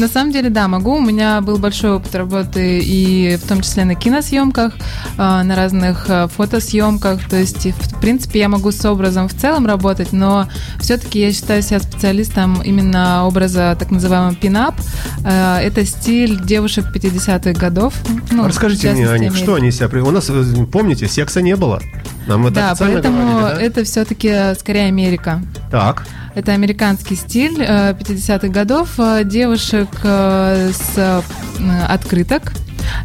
На 0.00 0.08
самом 0.08 0.32
деле, 0.32 0.48
да, 0.48 0.66
могу. 0.66 0.96
У 0.96 1.00
меня 1.00 1.42
был 1.42 1.58
большой 1.58 1.92
опыт 1.92 2.14
работы 2.14 2.80
и 2.82 3.36
в 3.36 3.46
том 3.46 3.60
числе 3.60 3.84
на 3.84 3.94
киносъемках, 3.94 4.72
а, 5.18 5.44
на 5.44 5.54
разных 5.54 6.06
а, 6.08 6.26
фотосъемках. 6.26 7.28
То 7.28 7.36
есть, 7.36 7.66
в 7.66 8.00
принципе, 8.00 8.38
я 8.38 8.48
могу 8.48 8.72
с 8.72 8.82
образом 8.86 9.28
в 9.28 9.34
целом 9.34 9.66
работать, 9.66 10.14
но 10.14 10.48
все-таки 10.78 11.20
я 11.20 11.32
считаю 11.34 11.60
себя 11.60 11.80
специалистом 11.80 12.62
именно 12.62 13.26
образа 13.26 13.76
так 13.78 13.90
называемого 13.90 14.34
пинап. 14.34 14.74
А, 15.22 15.60
Это 15.60 15.84
стиль 15.84 16.40
девушек 16.42 16.86
50-х 16.94 17.52
годов. 17.60 17.92
Ну, 18.30 18.46
Расскажите 18.46 18.92
мне 18.92 19.06
о 19.06 19.18
них, 19.18 19.36
что 19.36 19.56
они 19.56 19.70
себя... 19.70 19.88
У 20.02 20.10
нас, 20.10 20.30
э, 20.30 20.44
помните, 20.72 21.08
секса 21.08 21.42
не 21.42 21.56
было. 21.56 21.78
Нам 22.26 22.46
это 22.46 22.54
Да, 22.54 22.74
поэтому 22.78 23.18
говорили, 23.18 23.54
да? 23.54 23.60
это 23.60 23.84
все-таки 23.84 24.54
скорее 24.58 24.86
Америка. 24.86 25.42
Так, 25.70 26.06
Это 26.34 26.52
американский 26.52 27.16
стиль 27.16 27.56
э, 27.60 27.92
50-х 27.92 28.48
годов. 28.48 28.98
э, 28.98 29.24
Девушек 29.24 29.88
э, 30.04 30.70
с 30.72 30.96
э, 30.96 31.22
открыток. 31.88 32.52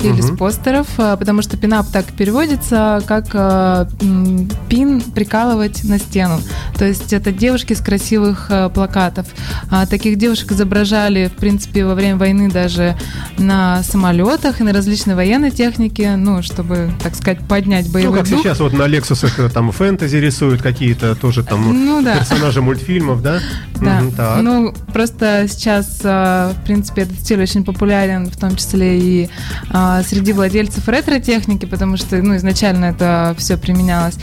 Или 0.02 0.22
с 0.22 0.26
Мгм. 0.30 0.38
постеров, 0.38 0.88
а, 0.98 1.16
потому 1.18 1.42
что 1.42 1.58
пинап 1.58 1.88
так 1.92 2.06
переводится, 2.06 3.02
как 3.06 3.34
м, 3.36 4.50
пин 4.70 5.02
прикалывать 5.02 5.84
на 5.84 6.00
стену. 6.00 6.40
То 6.78 6.86
есть 6.86 7.14
это 7.14 7.32
девушки 7.32 7.74
с 7.74 7.80
красивых 7.82 8.48
а, 8.50 8.70
плакатов. 8.70 9.28
А, 9.72 9.86
Таких 9.86 10.18
девушек 10.18 10.52
изображали, 10.52 11.28
в 11.34 11.40
принципе, 11.40 11.86
во 11.86 11.96
время 11.96 12.18
войны 12.18 12.50
даже 12.50 12.98
на 13.38 13.84
самолетах 13.84 14.62
и 14.62 14.64
на 14.64 14.74
различной 14.74 15.16
военной 15.16 15.52
технике, 15.52 16.16
ну, 16.16 16.42
чтобы, 16.42 16.92
так 17.02 17.16
сказать, 17.16 17.40
поднять 17.48 17.88
Ну, 17.88 17.94
боевой 17.94 18.20
как 18.20 18.30
дух. 18.30 18.42
сейчас 18.42 18.60
вот 18.60 18.74
на 18.74 18.88
э, 18.88 19.50
там 19.50 19.72
фэнтези 19.72 20.18
рисуют 20.18 20.62
какие-то 20.62 21.16
тоже 21.16 21.44
там 21.44 21.86
Ну 21.86 22.02
да. 22.02 22.18
персонажи 22.18 22.62
мультфильмов, 22.62 23.22
да? 23.22 23.40
Да. 23.82 24.02
Мгм, 24.02 24.12
так. 24.14 24.42
Ну, 24.42 24.74
просто 24.94 25.46
сейчас, 25.48 26.00
в 26.04 26.56
принципе, 26.66 27.04
этот 27.04 27.20
стиль 27.20 27.42
очень 27.42 27.64
популярен, 27.64 28.28
в 28.30 28.38
том 28.38 28.56
числе 28.56 29.00
и 29.00 29.30
а, 29.78 30.04
среди 30.04 30.32
владельцев 30.32 30.88
ретро-техники, 30.88 31.66
потому 31.66 31.98
что, 31.98 32.16
ну, 32.22 32.38
изначально 32.38 32.86
это 32.86 33.36
все 33.38 33.58
применялось. 33.58 34.16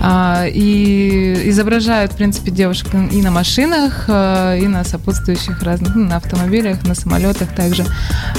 А, 0.00 0.46
И 0.46 1.48
изображают, 1.50 2.12
в 2.12 2.16
принципе, 2.16 2.52
девушек 2.52 2.88
и 2.94 3.20
на 3.20 3.32
машинах, 3.32 4.04
а, 4.06 4.54
и 4.54 4.68
на 4.68 4.84
сопутствующих 4.84 5.62
разных, 5.64 5.96
ну, 5.96 6.04
на 6.04 6.16
автомобилях, 6.16 6.84
на 6.84 6.94
самолетах 6.94 7.52
также. 7.56 7.84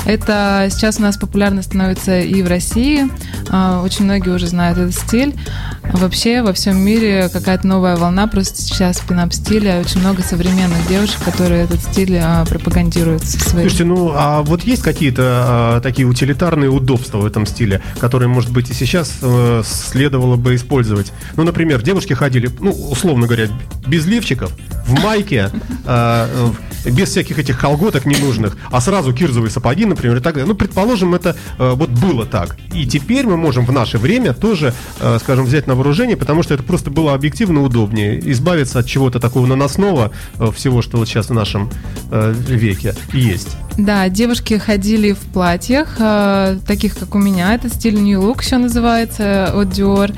Это 0.05 0.69
сейчас 0.71 0.97
у 0.99 1.01
нас 1.01 1.17
популярно 1.17 1.61
становится 1.61 2.21
и 2.21 2.41
в 2.41 2.47
России. 2.47 3.09
А, 3.49 3.81
Очень 3.83 4.05
многие 4.05 4.29
уже 4.29 4.47
знают 4.47 4.77
этот 4.77 4.95
стиль. 4.95 5.35
Вообще 5.83 6.41
во 6.41 6.53
всем 6.53 6.77
мире 6.77 7.29
какая-то 7.33 7.67
новая 7.67 7.97
волна 7.97 8.27
просто 8.27 8.61
сейчас 8.61 8.99
в 8.99 9.07
пинап-стиле. 9.07 9.81
Очень 9.81 9.99
много 9.99 10.21
современных 10.21 10.87
девушек, 10.87 11.21
которые 11.25 11.63
этот 11.65 11.81
стиль 11.81 12.17
а, 12.17 12.45
пропагандируют 12.45 13.23
своим. 13.23 13.67
Слушайте, 13.67 13.83
ну 13.83 14.13
а 14.15 14.41
вот 14.41 14.63
есть 14.63 14.83
какие-то 14.83 15.21
а, 15.25 15.81
такие 15.81 16.07
утилитарные 16.07 16.50
удобства 16.57 17.19
в 17.19 17.25
этом 17.25 17.45
стиле, 17.45 17.81
которые, 17.99 18.27
может 18.27 18.51
быть, 18.51 18.69
и 18.69 18.73
сейчас 18.73 19.17
э, 19.21 19.61
следовало 19.65 20.35
бы 20.35 20.55
использовать? 20.55 21.11
Ну, 21.35 21.43
например, 21.43 21.81
девушки 21.81 22.13
ходили, 22.13 22.49
ну, 22.59 22.71
условно 22.71 23.27
говоря, 23.27 23.47
без 23.87 24.05
лифчиков, 24.05 24.51
в 24.85 25.03
майке, 25.03 25.49
э, 25.85 26.51
без 26.85 27.09
всяких 27.09 27.39
этих 27.39 27.59
колготок 27.59 28.05
ненужных, 28.05 28.57
а 28.71 28.81
сразу 28.81 29.13
кирзовые 29.13 29.51
сапоги, 29.51 29.85
например, 29.85 30.17
и 30.17 30.19
так 30.19 30.35
далее. 30.35 30.47
Ну, 30.47 30.55
предположим, 30.55 31.13
это 31.15 31.35
э, 31.57 31.71
вот 31.73 31.89
было 31.89 32.25
так. 32.25 32.57
И 32.73 32.85
теперь 32.85 33.25
мы 33.25 33.37
можем 33.37 33.65
в 33.65 33.71
наше 33.71 33.97
время 33.97 34.33
тоже, 34.33 34.73
э, 34.99 35.17
скажем, 35.21 35.45
взять 35.45 35.67
на 35.67 35.75
вооружение, 35.75 36.17
потому 36.17 36.43
что 36.43 36.53
это 36.53 36.63
просто 36.63 36.89
было 36.89 37.13
объективно 37.13 37.63
удобнее, 37.63 38.19
избавиться 38.31 38.79
от 38.79 38.87
чего-то 38.87 39.19
такого 39.19 39.45
наносного, 39.45 40.11
э, 40.39 40.51
всего, 40.55 40.81
что 40.81 40.97
вот 40.97 41.07
сейчас 41.07 41.29
в 41.29 41.33
нашем 41.33 41.69
э, 42.11 42.33
веке 42.47 42.95
есть. 43.13 43.57
Да, 43.77 44.09
девушки 44.09 44.57
ходили 44.57 45.13
в 45.13 45.19
платьях, 45.19 45.95
э, 45.99 46.57
таких 46.67 46.97
как 46.97 47.15
у 47.15 47.19
меня. 47.19 47.53
Это 47.55 47.69
стиль 47.69 47.95
New 47.99 48.21
Look 48.21 48.43
еще 48.43 48.57
называется 48.57 49.45
от 49.53 49.69
Dior. 49.69 50.13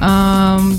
Ам, 0.00 0.74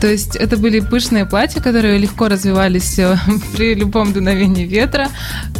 то 0.00 0.06
есть 0.06 0.36
это 0.36 0.56
были 0.56 0.80
пышные 0.80 1.24
платья, 1.26 1.60
которые 1.60 1.98
легко 1.98 2.28
развивались 2.28 2.98
э, 2.98 3.16
при 3.56 3.74
любом 3.74 4.12
дуновении 4.12 4.66
ветра. 4.66 5.08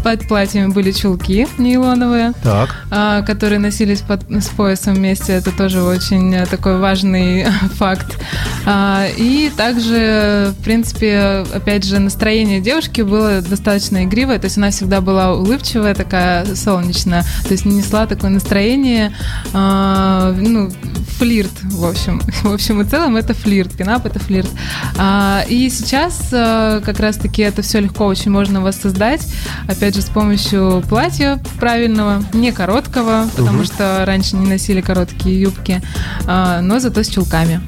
Под 0.05 0.27
платьями 0.29 0.69
были 0.73 0.93
чулки 0.93 1.47
нейлоновые. 1.59 2.33
Так. 2.43 2.71
а, 2.91 3.23
которые 3.23 3.59
носились 3.59 4.01
под, 4.01 4.23
с 4.31 4.49
поясом 4.49 4.95
вместе. 4.95 5.33
Это 5.33 5.51
тоже 5.53 5.83
очень 5.83 6.35
э, 6.35 6.47
такой 6.47 6.79
важный 6.79 7.47
факт. 7.77 8.19
А, 8.67 9.07
И 9.17 9.51
также, 9.57 10.53
в 10.59 10.65
принципе, 10.65 11.45
опять 11.53 11.85
же, 11.85 11.99
настроение 11.99 12.61
девушки 12.61 13.01
было 13.01 13.41
достаточно 13.41 14.05
игривое. 14.05 14.39
То 14.39 14.47
есть 14.47 14.59
она 14.59 14.71
всегда 14.71 15.01
была 15.01 15.35
улыбчивая, 15.35 15.95
такая 16.11 16.57
солнечная. 16.57 17.23
То 17.45 17.53
есть 17.53 17.65
несла 17.65 18.07
такое 18.07 18.31
настроение, 18.31 19.13
а, 19.53 20.35
ну, 20.37 20.71
флирт, 21.19 21.53
в 21.63 21.85
общем. 21.85 22.21
В 22.43 22.53
общем 22.53 22.81
и 22.81 22.85
целом 22.85 23.17
это 23.17 23.33
флирт, 23.33 23.73
пинап 23.73 24.07
это 24.07 24.19
флирт. 24.19 24.49
А, 24.99 25.45
И 25.49 25.69
сейчас 25.71 26.31
э, 26.33 26.81
как 26.85 26.99
раз-таки 26.99 27.43
это 27.43 27.63
все 27.63 27.81
легко 27.81 28.07
очень 28.07 28.31
можно 28.31 28.61
воссоздать. 28.61 29.27
Опять 29.69 29.95
же, 29.95 30.03
с 30.03 30.07
помощью 30.07 30.83
платья 30.89 31.39
правильного, 31.61 32.25
не 32.33 32.51
короткого, 32.51 33.29
потому 33.37 33.65
что 33.65 34.03
раньше 34.05 34.37
не 34.37 34.47
носили 34.47 34.81
короткие 34.81 35.41
юбки, 35.41 35.81
а, 36.27 36.61
но 36.61 36.81
зато 36.81 37.03
с 37.03 37.09
чулками. 37.09 37.61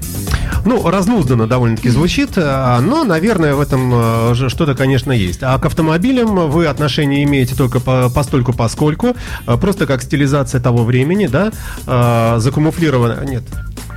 Ну, 0.65 0.89
разнузданно 0.89 1.47
довольно-таки 1.47 1.89
звучит, 1.89 2.31
а, 2.37 2.81
но, 2.81 3.05
наверное, 3.05 3.55
в 3.55 3.61
этом 3.61 4.35
же 4.35 4.49
что-то, 4.49 4.75
конечно, 4.75 5.13
есть. 5.13 5.43
А 5.43 5.59
к 5.59 5.67
автомобилям 5.67 6.51
вы 6.51 6.67
отношение 6.67 7.25
имеете 7.25 7.55
только 7.55 7.81
по, 7.81 8.11
постольку 8.11 8.53
поскольку, 8.53 9.15
э, 9.47 9.57
просто 9.57 9.87
как 9.87 10.03
стилизация 10.03 10.61
того 10.61 10.85
времени, 10.85 11.27
да, 11.27 11.53
закамуфлированная, 12.39 13.25
нет, 13.25 13.43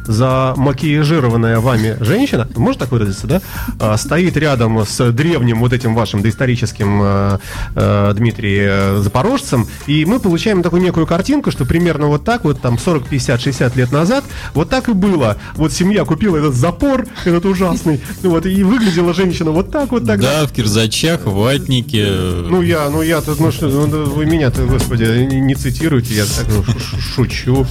замакияжированная 0.06 1.60
вами 1.60 1.98
женщина, 2.02 2.48
можно 2.56 2.82
так 2.82 2.92
выразиться, 2.92 3.28
да, 3.28 3.42
а, 3.80 3.98
стоит 3.98 4.38
рядом 4.38 4.86
с 4.86 5.12
древним 5.12 5.60
вот 5.60 5.74
этим 5.74 5.96
вашим 5.96 6.22
доисторическим 6.22 7.02
э, 7.04 7.38
э, 7.76 8.14
Дмитрий 8.16 8.60
э, 8.62 8.98
Запорожцем, 9.02 9.68
и 9.88 10.06
мы 10.06 10.20
получаем 10.20 10.64
такую 10.64 10.82
некую 10.82 11.08
картинку, 11.08 11.52
что 11.52 11.66
примерно 11.66 12.08
вот 12.08 12.24
так 12.24 12.44
вот 12.44 12.62
там 12.62 12.78
40, 12.78 13.08
50, 13.08 13.42
60 13.42 13.76
лет 13.76 13.92
назад 13.92 14.24
вот 14.54 14.70
так 14.70 14.90
и 14.90 14.94
было. 14.94 15.38
Вот 15.56 15.72
семья 15.74 16.06
купила 16.06 16.38
этот 16.38 16.56
запор, 16.56 17.06
этот 17.26 17.46
ужасный, 17.46 18.02
ну 18.24 18.32
вот, 18.32 18.46
и 18.46 18.64
выглядела 18.64 19.14
женщина 19.14 19.52
вот 19.52 19.72
так 19.72 19.92
вот 19.92 20.06
тогда. 20.06 20.42
Да, 20.42 20.48
в 20.48 20.52
кирзачах, 20.52 21.26
ватнике. 21.26 22.06
Ну 22.08 22.62
я, 22.62 22.90
ну 22.90 23.02
я 23.02 23.22
тут, 23.22 23.40
ну 23.40 23.52
что, 23.52 23.68
ну, 23.68 24.06
вы 24.06 24.26
меня-то, 24.26 24.66
господи, 24.66 25.04
не, 25.04 25.40
не 25.40 25.56
цитируйте, 25.56 26.14
я 26.16 26.26
так 26.26 26.46
ну, 26.50 26.64
шу- 26.64 26.80
шу- 26.80 27.00
шучу. 27.00 27.68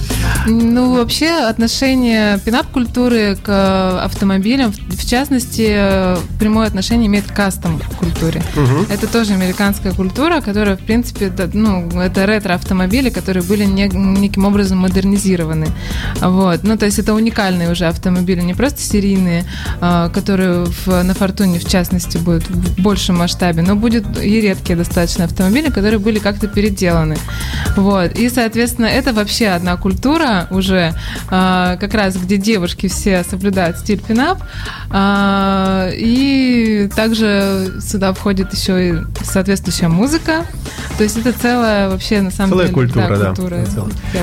Ну, 0.47 0.95
вообще, 0.95 1.29
отношение 2.25 2.39
пинап-культуры 2.45 3.37
к 3.43 4.03
автомобилям, 4.03 4.71
в 4.71 5.05
частности, 5.05 6.17
прямое 6.39 6.67
отношение 6.67 7.07
имеет 7.07 7.25
к 7.25 7.35
кастом-культуре. 7.35 8.41
Это 8.89 9.07
тоже 9.07 9.33
американская 9.33 9.93
культура, 9.93 10.41
которая, 10.41 10.75
в 10.75 10.79
принципе, 10.79 11.29
да, 11.29 11.47
ну, 11.53 11.89
это 12.01 12.25
ретро-автомобили, 12.25 13.09
которые 13.09 13.43
были 13.43 13.65
не- 13.65 13.87
неким 13.87 14.45
образом 14.45 14.79
модернизированы. 14.79 15.67
Вот. 16.21 16.63
Ну, 16.63 16.77
то 16.77 16.85
есть 16.85 16.99
это 16.99 17.13
уникальные 17.13 17.71
уже 17.71 17.85
автомобили, 17.85 18.41
не 18.41 18.53
просто 18.53 18.81
серийные, 18.81 19.43
а, 19.81 20.09
которые 20.09 20.65
в- 20.65 21.03
на 21.03 21.13
Фортуне, 21.13 21.59
в 21.59 21.67
частности, 21.67 22.17
будут 22.17 22.47
в 22.49 22.81
большем 22.81 23.17
масштабе, 23.17 23.61
но 23.61 23.75
будет 23.75 24.05
и 24.21 24.41
редкие 24.41 24.77
достаточно 24.77 25.25
автомобили, 25.25 25.69
которые 25.69 25.99
были 25.99 26.19
как-то 26.19 26.47
переделаны. 26.47 27.17
Вот. 27.75 28.17
И, 28.17 28.29
соответственно, 28.29 28.85
это 28.85 29.13
вообще 29.13 29.47
одна 29.47 29.77
культура 29.77 30.47
уже, 30.51 30.93
а, 31.29 31.77
как 31.77 31.93
раз 31.93 32.14
где 32.19 32.37
девушки 32.37 32.87
все 32.87 33.23
соблюдают 33.23 33.77
стиль 33.79 33.99
пинап. 33.99 34.39
А, 34.89 35.89
И 35.93 36.89
также 36.95 37.73
сюда 37.81 38.13
входит 38.13 38.53
еще 38.53 38.89
и 38.89 38.95
соответствующая 39.23 39.87
музыка. 39.87 40.45
То 40.97 41.03
есть 41.03 41.17
это 41.17 41.33
целая 41.33 41.89
вообще, 41.89 42.21
на 42.21 42.31
самом 42.31 42.51
Целая 42.51 42.67
деле, 42.67 42.73
культура, 42.75 43.17
да. 43.17 43.25
культура, 43.27 43.65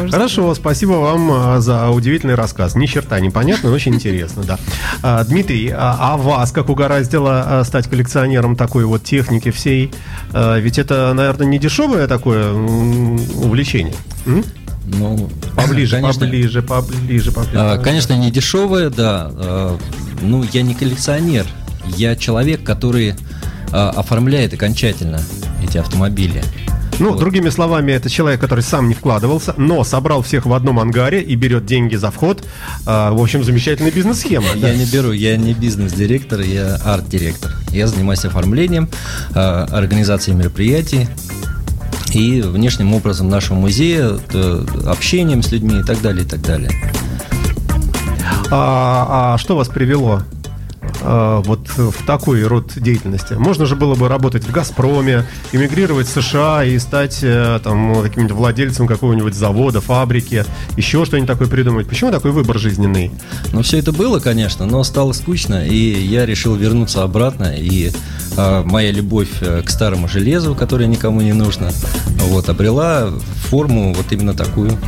уже 0.03 0.11
Хорошо, 0.11 0.55
спасибо 0.55 0.93
вам 0.93 1.31
а, 1.33 1.61
за 1.61 1.91
удивительный 1.91 2.35
рассказ. 2.35 2.75
Ни 2.75 2.87
черта 2.87 3.21
непонятно, 3.21 3.69
но 3.69 3.75
очень 3.75 3.95
интересно, 3.95 4.43
да. 4.45 4.59
А, 5.03 5.25
Дмитрий, 5.25 5.71
а, 5.71 5.97
а 6.01 6.17
вас 6.17 6.53
как 6.53 6.69
угораздило 6.71 7.63
стать 7.67 7.89
коллекционером 7.89 8.57
такой 8.57 8.85
вот 8.85 9.05
техники 9.05 9.51
всей? 9.51 9.93
А, 10.33 10.59
Ведь 10.59 10.79
это, 10.79 11.13
наверное, 11.15 11.47
не 11.47 11.59
дешевое 11.59 12.07
такое 12.07 12.53
увлечение. 12.53 13.95
М? 14.27 14.45
Ну, 14.87 15.31
Поближе, 15.57 15.97
конечно, 15.97 16.27
поближе, 16.27 16.63
поближе, 16.63 17.33
поближе. 17.33 17.57
а, 17.59 17.79
конечно, 17.79 18.15
не 18.15 18.31
дешевое, 18.31 18.91
да. 18.91 19.31
А, 19.33 19.79
Ну, 20.21 20.45
я 20.53 20.63
не 20.63 20.75
коллекционер. 20.75 21.47
Я 21.97 22.15
человек, 22.17 22.63
который 22.63 23.15
а, 23.73 23.91
оформляет 23.91 24.55
окончательно 24.55 25.21
эти 25.63 25.79
автомобили. 25.79 26.43
Ну, 26.99 27.11
Вот. 27.11 27.19
другими 27.21 27.49
словами, 27.49 27.91
это 27.93 28.11
человек, 28.11 28.41
который 28.41 28.61
сам 28.63 28.87
не 28.89 28.95
вкладывался, 28.95 29.55
но 29.57 29.83
собрал 29.83 30.23
всех 30.23 30.45
в 30.47 30.53
одном 30.53 30.79
ангаре 30.79 31.23
и 31.23 31.35
берет 31.37 31.65
деньги 31.65 31.97
за 31.97 32.11
вход. 32.11 32.45
А, 32.87 33.13
В 33.13 33.21
общем, 33.21 33.43
замечательная 33.43 33.91
бизнес-схема. 33.91 34.47
да. 34.61 34.69
Я 34.69 34.77
не 34.77 34.85
беру, 34.85 35.13
я 35.13 35.37
не 35.37 35.55
бизнес-директор, 35.55 36.41
я 36.43 36.77
арт-директор. 36.85 37.53
Я 37.71 37.87
занимаюсь 37.87 38.25
оформлением, 38.25 38.89
а, 39.35 39.67
организацией 39.73 40.37
мероприятий 40.37 41.09
и 42.15 42.41
внешним 42.41 42.95
образом 42.95 43.29
нашего 43.29 43.57
музея, 43.57 44.19
э, 44.33 44.65
общением 44.87 45.43
с 45.43 45.51
людьми 45.53 45.81
и 45.81 45.83
так 45.83 46.01
далее, 46.01 46.25
и 46.25 46.29
так 46.29 46.41
далее. 46.43 46.71
А, 48.51 49.35
а 49.35 49.39
что 49.39 49.57
вас 49.57 49.69
привело 49.69 50.23
вот 51.05 51.69
в 51.77 52.07
такой 52.07 52.45
род 52.45 52.73
деятельности? 52.77 53.35
Можно 53.35 53.67
же 53.67 53.77
было 53.77 53.95
бы 53.95 54.09
работать 54.09 54.45
в 54.45 54.53
«Газпроме», 54.53 55.27
эмигрировать 55.53 56.07
в 56.07 56.23
США 56.23 56.65
и 56.65 56.79
стать 56.79 57.21
э, 57.23 57.61
там 57.63 58.03
каким-нибудь 58.03 58.37
владельцем 58.37 58.87
какого-нибудь 58.87 59.35
завода, 59.35 59.81
фабрики, 59.81 60.45
еще 60.77 61.05
что-нибудь 61.05 61.29
такое 61.29 61.49
придумать. 61.49 61.89
Почему 61.89 62.11
такой 62.11 62.31
выбор 62.31 62.59
жизненный? 62.59 63.11
Ну, 63.53 63.63
все 63.63 63.79
это 63.79 63.93
было, 63.93 64.19
конечно, 64.19 64.67
но 64.67 64.83
стало 64.85 65.13
скучно, 65.13 65.67
и 65.67 65.77
я 65.77 66.27
решил 66.27 66.55
вернуться 66.55 67.03
обратно, 67.03 67.55
и 67.57 67.93
а, 68.37 68.65
моя 68.65 68.91
любовь 68.93 69.29
э, 69.41 69.63
к 69.63 69.71
старому 69.71 70.09
железу, 70.09 70.55
которое 70.55 70.87
никому 70.87 71.21
не 71.21 71.33
нужно, 71.33 71.73
вот, 72.17 72.49
обрела 72.49 73.11
форму 73.49 73.95
вот 73.95 74.07
именно 74.11 74.35
такую. 74.35 74.79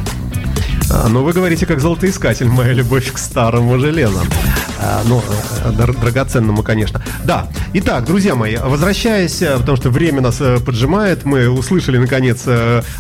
А, 0.91 1.09
Но 1.09 1.25
вы 1.25 1.33
говорите, 1.33 1.67
как 1.67 1.81
золотоискатель, 1.81 2.47
моя 2.47 2.73
любовь 2.73 3.13
к 3.13 3.19
старому 3.19 3.79
железу. 3.79 4.21
А, 4.81 5.03
Ну, 5.07 5.23
э, 5.65 5.73
драгоценному, 5.73 6.63
конечно. 6.63 7.03
Да. 7.25 7.49
Итак, 7.73 8.05
друзья 8.05 8.35
мои, 8.35 8.57
возвращаясь, 8.57 9.41
э, 9.43 9.57
потому 9.59 9.77
что 9.77 9.91
время 9.91 10.21
нас 10.21 10.37
э, 10.41 10.59
поджимает, 10.61 11.25
мы 11.25 11.49
услышали, 11.49 11.99
наконец, 11.99 12.43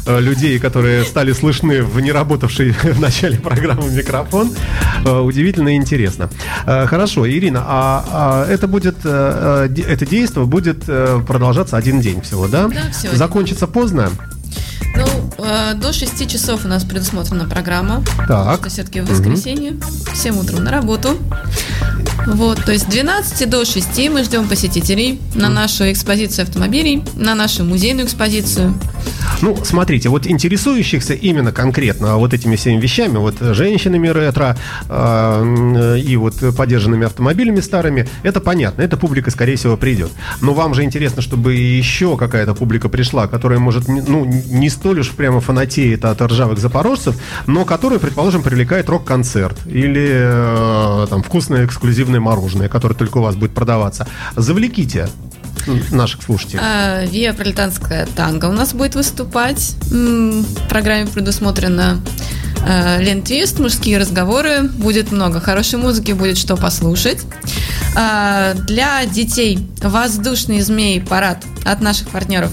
людей, 0.07 0.59
которые 0.59 1.05
стали 1.05 1.33
слышны 1.33 1.83
в 1.83 2.01
неработавший 2.01 2.70
в 2.83 3.01
начале 3.01 3.38
программы 3.38 3.90
микрофон. 3.90 4.51
Удивительно 5.05 5.70
и 5.70 5.77
интересно. 5.77 6.31
Хорошо, 6.64 7.29
Ирина, 7.29 7.62
а 7.66 8.05
а 8.11 8.47
это 8.51 8.66
будет, 8.66 8.97
де- 9.03 9.83
это 9.83 10.07
действие 10.07 10.47
будет 10.47 10.85
продолжаться 11.27 11.77
один 11.77 12.01
день 12.01 12.20
всего, 12.23 12.49
да? 12.49 12.68
Да, 12.68 12.81
один. 12.99 13.16
Закончится 13.16 13.66
поздно? 13.66 14.11
Э, 15.44 15.74
до 15.74 15.92
6 15.92 16.26
часов 16.26 16.64
у 16.64 16.68
нас 16.68 16.85
предусмотрена 16.85 17.44
программа. 17.44 18.02
Так. 18.26 18.61
Это 18.61 18.68
все-таки 18.70 19.00
в 19.00 19.09
воскресенье. 19.09 19.74
Всем 20.12 20.38
утром 20.38 20.64
на 20.64 20.70
работу. 20.70 21.18
Вот, 22.26 22.64
то 22.64 22.72
есть 22.72 22.85
с 22.85 22.88
12 22.88 23.48
до 23.50 23.64
6 23.64 24.09
мы 24.09 24.24
ждем 24.24 24.48
посетителей 24.48 25.20
на 25.35 25.50
нашу 25.50 25.92
экспозицию 25.92 26.44
автомобилей, 26.44 27.04
на 27.14 27.35
нашу 27.35 27.64
музейную 27.64 28.07
экспозицию. 28.07 28.74
Ну, 29.42 29.57
смотрите, 29.62 30.09
вот 30.09 30.26
интересующихся 30.26 31.12
именно 31.12 31.52
конкретно 31.52 32.16
вот 32.16 32.33
этими 32.33 32.57
всеми 32.57 32.80
вещами, 32.80 33.18
вот 33.18 33.35
женщинами 33.40 34.09
ретро 34.09 34.57
э, 34.88 35.98
и 35.98 36.16
вот 36.16 36.35
подержанными 36.57 37.07
автомобилями 37.07 37.61
старыми, 37.61 38.09
это 38.22 38.40
понятно, 38.40 38.83
эта 38.83 38.96
публика, 38.96 39.30
скорее 39.30 39.57
всего, 39.57 39.76
придет. 39.76 40.11
Но 40.40 40.54
вам 40.54 40.74
же 40.74 40.83
интересно, 40.83 41.20
чтобы 41.20 41.54
еще 41.54 42.16
какая-то 42.16 42.54
публика 42.54 42.88
пришла, 42.88 43.26
которая, 43.26 43.59
может, 43.59 43.87
ну, 43.88 44.24
не 44.24 44.70
столь 44.70 45.00
уж 45.00 45.11
прямо 45.35 45.40
фанатеет 45.40 46.05
от 46.05 46.20
ржавых 46.23 46.59
запорожцев, 46.59 47.16
но 47.47 47.64
которая, 47.64 47.99
предположим, 47.99 48.42
привлекает 48.42 48.88
рок-концерт 48.88 49.57
или 49.66 50.09
э, 50.12 51.07
там 51.11 51.23
вкусное 51.23 51.66
эксклюзивное 51.66 52.20
мороженое, 52.20 52.68
которое 52.68 52.94
только 52.94 53.18
у 53.18 53.23
вас 53.23 53.35
будет 53.35 53.53
продаваться. 53.53 54.07
Завлеките 54.37 55.09
наших 55.90 56.23
слушателей. 56.23 56.61
А, 56.62 57.05
Виа 57.07 57.33
Пролетанская 57.33 58.07
танго 58.14 58.47
у 58.47 58.53
нас 58.53 58.75
будет 58.75 58.94
выступать. 58.94 59.77
В 59.90 60.68
программе 60.68 61.07
предусмотрено 61.07 62.01
э, 62.66 63.03
лентвист, 63.03 63.59
мужские 63.59 63.99
разговоры. 63.99 64.62
Будет 64.62 65.11
много 65.11 65.40
хорошей 65.40 65.79
музыки, 65.79 66.12
будет 66.12 66.37
что 66.37 66.57
послушать. 66.57 67.23
А, 67.97 68.55
Для 68.55 69.05
детей 69.07 69.66
воздушный 69.83 70.61
змей 70.61 71.01
парад 71.01 71.42
от 71.64 71.81
наших 71.81 72.11
партнеров. 72.11 72.51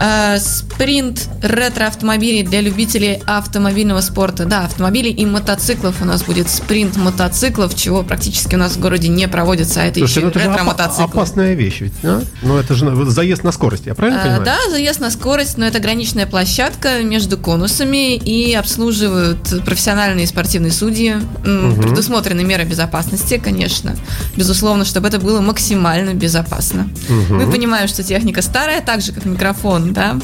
А, 0.00 0.38
Спринт 0.38 1.28
ретро-автомобилей 1.42 2.42
для 2.44 2.60
любителей 2.60 3.20
автомобильного 3.26 4.00
спорта. 4.00 4.44
Да, 4.44 4.64
автомобилей 4.64 5.10
и 5.10 5.26
мотоциклов 5.26 5.96
у 6.00 6.04
нас 6.04 6.22
будет 6.22 6.48
спринт 6.48 6.96
мотоциклов, 6.96 7.74
чего 7.74 8.02
практически 8.04 8.54
у 8.54 8.58
нас 8.58 8.76
в 8.76 8.80
городе 8.80 9.08
не 9.08 9.26
проводится, 9.28 9.82
а 9.82 9.84
это 9.84 9.98
Слушайте, 9.98 10.20
еще 10.20 10.24
ну 10.26 10.30
это 10.30 10.38
же 10.40 10.46
опа- 10.46 10.52
ретро-мотоциклы. 10.52 11.04
опасная 11.04 11.54
вещь 11.54 11.80
ведь, 11.80 11.92
да? 12.02 12.20
Ну 12.42 12.56
это 12.58 12.74
же 12.74 13.10
заезд 13.10 13.42
на 13.44 13.50
скорость, 13.52 13.86
я 13.86 13.94
правильно 13.94 14.20
А, 14.20 14.24
понимаю? 14.24 14.44
Да, 14.44 14.70
заезд 14.70 15.00
на 15.00 15.10
скорость, 15.10 15.58
но 15.58 15.66
это 15.66 15.80
граничная 15.80 16.26
площадка 16.26 17.02
между 17.02 17.36
конусами 17.36 18.14
и 18.16 18.54
обслуживают 18.54 19.64
профессиональные 19.64 20.26
спортивные 20.26 20.70
судьи. 20.72 21.16
М, 21.44 21.74
Предусмотрены 21.80 22.44
меры 22.44 22.64
безопасности, 22.64 23.40
конечно. 23.42 23.96
Безусловно, 24.36 24.84
чтобы 24.84 25.08
это 25.08 25.18
было 25.18 25.40
максимально 25.40 26.14
безопасно. 26.14 26.88
Мы 27.30 27.50
понимаем, 27.50 27.88
что 27.88 28.02
техника 28.02 28.42
старая, 28.42 28.80
так 28.80 29.00
же, 29.00 29.12
как 29.12 29.24
микрофон, 29.24 29.87
да, 29.92 30.18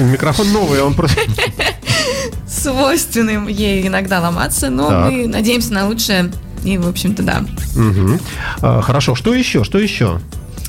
Микрофон 0.00 0.52
новый, 0.52 0.80
он 0.82 0.94
просто... 0.94 1.20
свойственным 2.46 3.46
ей 3.48 3.86
иногда 3.86 4.20
ломаться, 4.20 4.70
но 4.70 4.88
Так. 4.88 5.10
мы 5.10 5.26
надеемся 5.26 5.72
на 5.72 5.86
лучшее. 5.86 6.30
И, 6.64 6.76
в 6.76 6.88
общем-то, 6.88 7.22
да. 7.22 7.42
Мгм. 7.74 8.20
А, 8.60 8.82
Хорошо, 8.82 9.14
что 9.14 9.34
еще, 9.34 9.64
что 9.64 9.78
еще? 9.78 10.20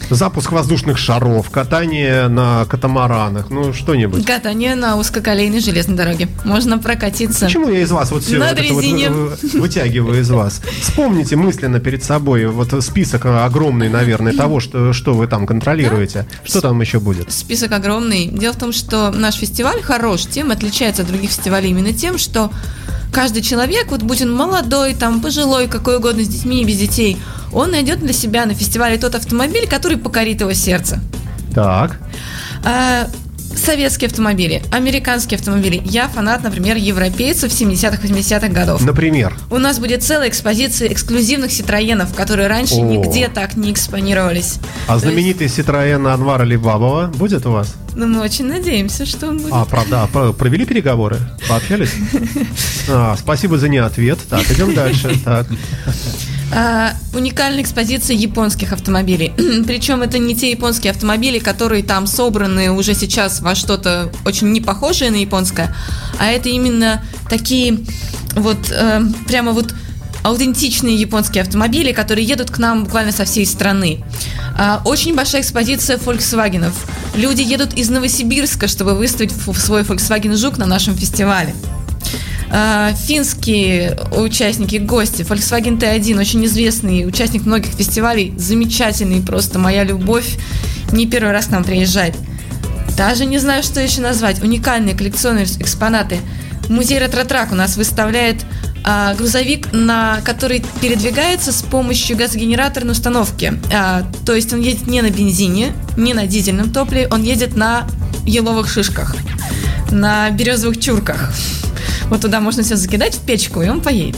Запуск 0.10 0.52
воздушных 0.52 0.98
шаров, 0.98 1.50
катание 1.50 2.28
на 2.28 2.66
катамаранах, 2.66 3.50
ну 3.50 3.74
что-нибудь. 3.74 4.26
Катание 4.26 4.76
на 4.76 4.98
узкоколейной 4.98 5.60
железной 5.60 5.96
дороге. 5.96 6.28
Можно 6.44 6.78
прокатиться. 6.78 7.46
Почему 7.46 7.70
я 7.70 7.82
из 7.82 7.92
вас 7.92 8.12
вот 8.12 8.24
все 8.24 8.38
На 8.38 8.54
вот 8.54 8.70
вот 8.70 9.40
вытягиваю 9.54 10.20
из 10.20 10.30
вас? 10.30 10.62
Вспомните 10.82 11.36
мысленно 11.36 11.80
перед 11.80 12.04
собой 12.04 12.46
вот 12.48 12.84
список 12.84 13.26
огромный, 13.26 13.90
наверное, 13.90 14.34
того, 14.34 14.60
что, 14.60 14.94
что 14.94 15.14
вы 15.14 15.28
там 15.28 15.46
контролируете. 15.46 16.28
Что 16.44 16.62
там 16.62 16.82
еще 16.82 17.00
будет? 17.00 17.32
Список 17.32 17.72
огромный. 17.72 18.28
Дело 18.28 18.54
в 18.54 18.58
том, 18.58 18.74
что 18.74 19.12
наш 19.12 19.36
фестиваль 19.36 19.82
хорош 19.82 20.26
тем, 20.26 20.52
отличается 20.52 21.04
от 21.04 21.08
других 21.08 21.30
фестивалей 21.30 21.70
именно 21.70 21.94
тем, 21.94 22.18
что 22.18 22.52
каждый 23.12 23.42
человек, 23.42 23.88
вот 23.90 24.04
будь 24.04 24.22
он 24.22 24.34
молодой, 24.34 24.94
там, 24.94 25.22
пожилой, 25.22 25.68
какой 25.68 25.98
угодно, 25.98 26.24
с 26.24 26.28
детьми 26.28 26.62
и 26.62 26.66
без 26.66 26.78
детей, 26.78 27.18
он 27.54 27.72
найдет 27.72 28.00
для 28.00 28.14
себя 28.14 28.46
на 28.46 28.54
фестивале 28.54 28.98
тот 28.98 29.16
автомобиль, 29.16 29.68
который 29.68 29.98
покорит 29.98 30.42
его 30.42 30.54
сердце. 30.54 31.00
Так. 31.54 32.00
А, 32.64 33.08
советские 33.56 34.08
автомобили, 34.08 34.62
американские 34.72 35.38
автомобили. 35.38 35.82
Я 35.84 36.08
фанат, 36.08 36.44
например, 36.44 36.78
европейцев 36.78 37.52
70-х, 37.52 37.98
80-х 38.02 38.48
годов. 38.48 38.82
Например. 38.86 39.34
У 39.50 39.58
нас 39.58 39.80
будет 39.80 40.04
целая 40.04 40.30
экспозиция 40.30 40.88
эксклюзивных 40.92 41.52
Ситроенов, 41.52 42.14
которые 42.16 42.48
раньше 42.48 42.76
О. 42.76 42.82
нигде 42.82 43.28
так 43.28 43.56
не 43.58 43.72
экспонировались. 43.72 44.56
А 44.88 44.88
То 44.88 44.94
есть, 44.94 45.06
знаменитый 45.06 45.48
Citroёn 45.48 46.08
Анвара 46.12 46.44
Либабова 46.44 47.08
будет 47.08 47.46
у 47.46 47.52
вас? 47.52 47.76
ну, 47.94 48.08
мы 48.08 48.22
очень 48.22 48.46
надеемся, 48.46 49.06
что 49.06 49.28
он 49.28 49.40
будет. 49.40 49.52
А, 49.52 49.66
правда, 49.66 50.08
про- 50.14 50.32
провели 50.32 50.66
переговоры? 50.66 51.18
Пообщались? 51.48 51.92
А, 52.90 53.16
спасибо 53.18 53.58
за 53.58 53.70
неответ. 53.70 54.18
Так, 54.30 54.50
идем 54.52 54.74
дальше. 54.74 55.14
Так. 55.26 55.46
А, 56.54 56.94
уникальная 57.14 57.64
экспозиция 57.64 58.16
японских 58.16 58.74
автомобилей. 58.74 59.32
Причем 59.68 60.02
это 60.02 60.18
не 60.18 60.36
те 60.36 60.52
японские 60.52 60.92
автомобили, 60.92 61.40
которые 61.40 61.84
там 61.84 62.08
собраны 62.08 62.72
уже 62.72 62.94
сейчас 62.94 63.40
во 63.40 63.56
что-то 63.56 64.12
очень 64.26 64.52
не 64.52 64.60
похожее 64.60 65.12
на 65.12 65.16
японское, 65.16 65.74
а 66.20 66.28
это 66.28 66.50
именно 66.50 67.04
такие 67.30 67.80
вот 68.36 68.70
э, 68.70 69.02
прямо 69.28 69.54
вот 69.54 69.74
аутентичные 70.24 70.96
японские 70.96 71.42
автомобили, 71.44 71.94
которые 71.94 72.26
едут 72.26 72.52
к 72.52 72.58
нам 72.58 72.84
буквально 72.84 73.12
со 73.12 73.26
всей 73.26 73.46
страны. 73.46 74.04
А, 74.58 74.82
очень 74.86 75.16
большая 75.16 75.42
экспозиция 75.42 75.98
Volkswagenов. 75.98 76.74
Люди 77.16 77.42
едут 77.42 77.74
из 77.74 77.90
Новосибирска, 77.90 78.68
чтобы 78.68 78.94
выставить 78.94 79.32
свой 79.32 79.82
Volkswagen 79.82 80.36
Жук 80.36 80.58
на 80.58 80.66
нашем 80.66 80.96
фестивале. 80.96 81.56
А, 82.54 82.94
Финские 82.94 83.98
участники, 84.16 84.76
гости, 84.76 85.22
Volkswagen 85.22 85.80
T1, 85.80 86.20
очень 86.20 86.46
известный 86.46 87.08
участник 87.08 87.46
многих 87.46 87.72
фестивалей, 87.72 88.34
замечательный 88.38 89.22
просто, 89.22 89.58
моя 89.58 89.84
любовь, 89.84 90.38
не 90.92 91.08
первый 91.08 91.32
раз 91.32 91.46
к 91.46 91.50
нам 91.50 91.64
приезжает. 91.64 92.16
Даже 92.98 93.26
не 93.26 93.38
знаю, 93.38 93.64
что 93.64 93.80
еще 93.80 94.02
назвать. 94.02 94.44
Уникальные 94.44 94.96
коллекционные 94.96 95.46
экспонаты. 95.46 96.20
Музей 96.68 97.00
ретро-трак 97.00 97.52
у 97.52 97.56
нас 97.56 97.78
выставляет 97.78 98.46
а, 98.84 99.14
грузовик, 99.16 99.72
на 99.72 100.20
который 100.24 100.64
передвигается 100.82 101.52
с 101.52 101.62
помощью 101.62 102.18
газогенераторной 102.18 102.92
установки. 102.92 103.54
А, 103.74 104.04
то 104.26 104.36
есть 104.36 104.52
он 104.54 104.62
едет 104.62 104.88
не 104.88 105.02
на 105.02 105.10
бензине, 105.10 105.74
не 105.98 106.14
на 106.14 106.28
дизельном 106.28 106.72
топливе, 106.72 107.08
он 107.10 107.24
едет 107.24 107.56
на 107.56 107.88
еловых 108.26 108.70
шишках, 108.70 109.16
на 109.90 110.30
березовых 110.32 110.80
чурках. 110.80 111.32
Вот 112.10 112.22
туда 112.22 112.40
можно 112.40 112.64
все 112.64 112.76
закидать 112.76 113.16
в 113.16 113.22
печку, 113.26 113.62
и 113.62 113.70
он 113.70 113.82
поедет. 113.82 114.18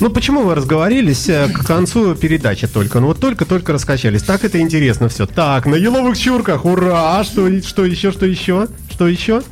Ну, 0.00 0.10
почему 0.10 0.42
вы 0.42 0.54
разговорились 0.54 1.28
э, 1.28 1.48
к 1.48 1.64
концу 1.64 2.14
передачи 2.14 2.66
только? 2.66 3.00
Ну, 3.00 3.08
вот 3.08 3.20
только-только 3.20 3.72
раскачались. 3.72 4.22
Так 4.22 4.44
это 4.44 4.60
интересно 4.60 5.08
все. 5.08 5.26
Так, 5.26 5.66
на 5.66 5.74
еловых 5.76 6.18
чурках, 6.18 6.64
ура! 6.64 7.18
А 7.18 7.24
Что, 7.24 7.48
что 7.62 7.84
еще, 7.84 8.12
что 8.12 8.26
еще? 8.26 8.68
Что 8.90 9.08
еще? 9.08 9.42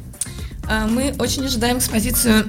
А, 0.68 0.86
Мы 0.86 1.14
очень 1.18 1.44
ожидаем 1.44 1.78
экспозицию 1.78 2.46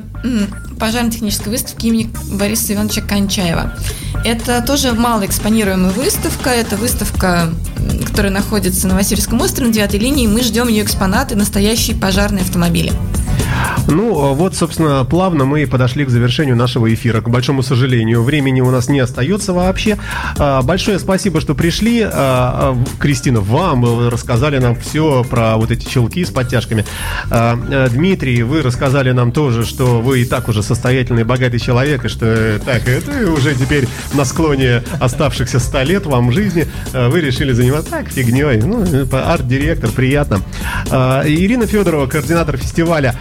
пожарно-технической 0.80 1.52
выставки 1.52 1.88
имени 1.88 2.10
Бориса 2.32 2.74
Ивановича 2.74 3.02
Кончаева. 3.02 3.74
Это 4.26 4.62
тоже 4.62 4.94
малоэкспонируемая 4.94 5.92
выставка. 5.92 6.50
Это 6.50 6.78
выставка, 6.78 7.50
которая 8.08 8.32
находится 8.32 8.88
на 8.88 8.96
Васильевском 8.96 9.40
острове 9.42 9.68
на 9.68 9.74
9 9.74 9.94
линии. 10.02 10.28
Мы 10.28 10.42
ждем 10.42 10.68
ее 10.68 10.84
экспонаты, 10.84 11.36
настоящие 11.36 11.96
пожарные 11.96 12.42
автомобили. 12.44 12.92
Ну, 13.88 14.34
вот, 14.34 14.56
собственно, 14.56 15.06
плавно 15.06 15.46
мы 15.46 15.66
подошли 15.66 16.06
к 16.06 16.10
завершению 16.10 16.56
нашего 16.56 16.94
эфира. 16.94 17.22
К 17.22 17.30
большому 17.30 17.64
сожалению, 17.64 18.24
времени 18.24 18.62
у 18.62 18.70
нас 18.72 18.90
не 18.90 19.00
остается 19.00 19.54
вообще. 19.54 19.98
А, 20.38 20.62
Большое 20.62 21.00
спасибо, 21.00 21.42
что 21.42 21.56
пришли. 21.56 22.02
А, 22.02 22.10
а, 22.12 22.78
Кристина, 23.00 23.40
вам 23.40 24.10
рассказали 24.10 24.58
нам 24.58 24.76
все 24.76 25.24
про 25.24 25.58
вот 25.58 25.72
эти 25.72 25.88
челки 25.88 26.26
с 26.26 26.30
подтяжками. 26.30 26.86
А, 27.30 27.58
а, 27.58 27.90
Дмитрий, 27.90 28.44
вы 28.44 28.62
рассказали 28.62 29.12
нам 29.12 29.32
тоже, 29.32 29.66
что 29.66 30.02
вы 30.02 30.22
и 30.22 30.26
так 30.26 30.50
уже 30.50 30.64
состоятельный, 30.64 31.24
богатый 31.24 31.60
человек, 31.60 32.06
и 32.06 32.10
что 32.10 32.26
э, 32.26 32.60
так, 32.60 32.88
это 32.88 33.32
уже 33.32 33.56
теперь 33.56 33.88
на 34.14 34.26
склоне 34.26 34.84
оставшихся 35.00 35.60
100 35.60 35.82
лет 35.84 36.06
вам 36.06 36.32
жизни 36.32 36.68
а, 36.94 37.10
вы 37.10 37.22
решили 37.22 37.54
заниматься 37.54 37.92
так 37.92 38.10
фигней. 38.10 38.58
Ну, 38.62 38.84
э, 38.84 39.06
арт-директор, 39.12 39.90
приятно. 39.92 40.42
А, 40.90 41.24
Ирина 41.26 41.68
Федорова, 41.68 42.08
координатор 42.08 42.58
фестиваля. 42.58 43.16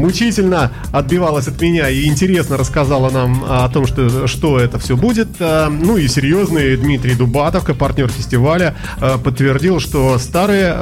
А, 0.00 0.10
мучительно 0.10 0.72
отбивалась 0.92 1.48
от 1.48 1.60
меня 1.60 1.88
и 1.88 2.06
интересно 2.06 2.56
рассказала 2.56 3.10
нам 3.10 3.44
о 3.48 3.68
том, 3.68 3.86
что, 3.86 4.26
что 4.26 4.58
это 4.58 4.78
все 4.78 4.96
будет. 4.96 5.28
Э, 5.38 5.68
ну 5.68 5.96
и 5.96 6.08
серьезный 6.08 6.76
Дмитрий 6.76 7.14
Дубатов, 7.14 7.64
партнер 7.76 8.08
фестиваля, 8.08 8.74
э, 9.00 9.18
подтвердил, 9.22 9.80
что 9.80 10.18
старые 10.18 10.76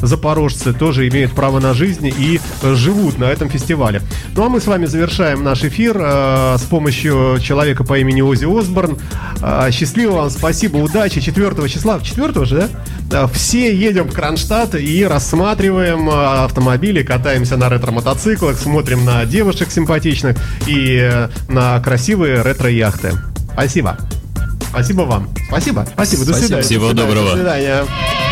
запорожцы 0.00 0.72
тоже 0.72 1.08
имеют 1.08 1.32
право 1.32 1.60
на 1.60 1.74
жизнь 1.74 2.06
и 2.06 2.40
живут 2.62 3.18
на 3.18 3.24
этом 3.24 3.48
фестивале. 3.48 4.02
Ну 4.36 4.44
а 4.44 4.48
мы 4.48 4.60
с 4.60 4.66
вами 4.66 4.86
завершаем 4.86 5.42
наш 5.42 5.64
эфир 5.64 5.96
с 5.96 6.62
помощью 6.62 7.38
человека 7.40 7.84
по 7.84 7.98
имени 7.98 8.20
Ози 8.20 8.44
Осборн. 8.44 8.98
Счастливо 9.70 10.12
вам, 10.12 10.30
спасибо, 10.30 10.78
удачи. 10.78 11.20
4 11.20 11.68
числа, 11.68 12.00
4 12.00 12.44
же, 12.44 12.56
да? 12.56 12.68
Все 13.34 13.74
едем 13.74 14.08
в 14.08 14.12
Кронштадт 14.12 14.74
и 14.74 15.04
рассматриваем 15.04 16.08
автомобили, 16.10 17.02
катаемся 17.02 17.56
на 17.56 17.68
ретро-мотоциклах, 17.68 18.58
смотрим 18.58 19.04
на 19.04 19.24
девушек 19.26 19.70
симпатичных 19.70 20.36
и 20.66 21.28
на 21.48 21.80
красивые 21.80 22.42
ретро-яхты. 22.42 23.12
Спасибо. 23.52 23.98
Спасибо 24.70 25.02
вам. 25.02 25.28
Спасибо. 25.48 25.86
Спасибо. 25.92 26.24
До 26.24 26.34
свидания. 26.34 26.62
Всего 26.62 26.92
До 26.92 27.02
свидания. 27.02 27.08
доброго. 27.14 27.30
До 27.30 27.36
свидания. 27.36 28.31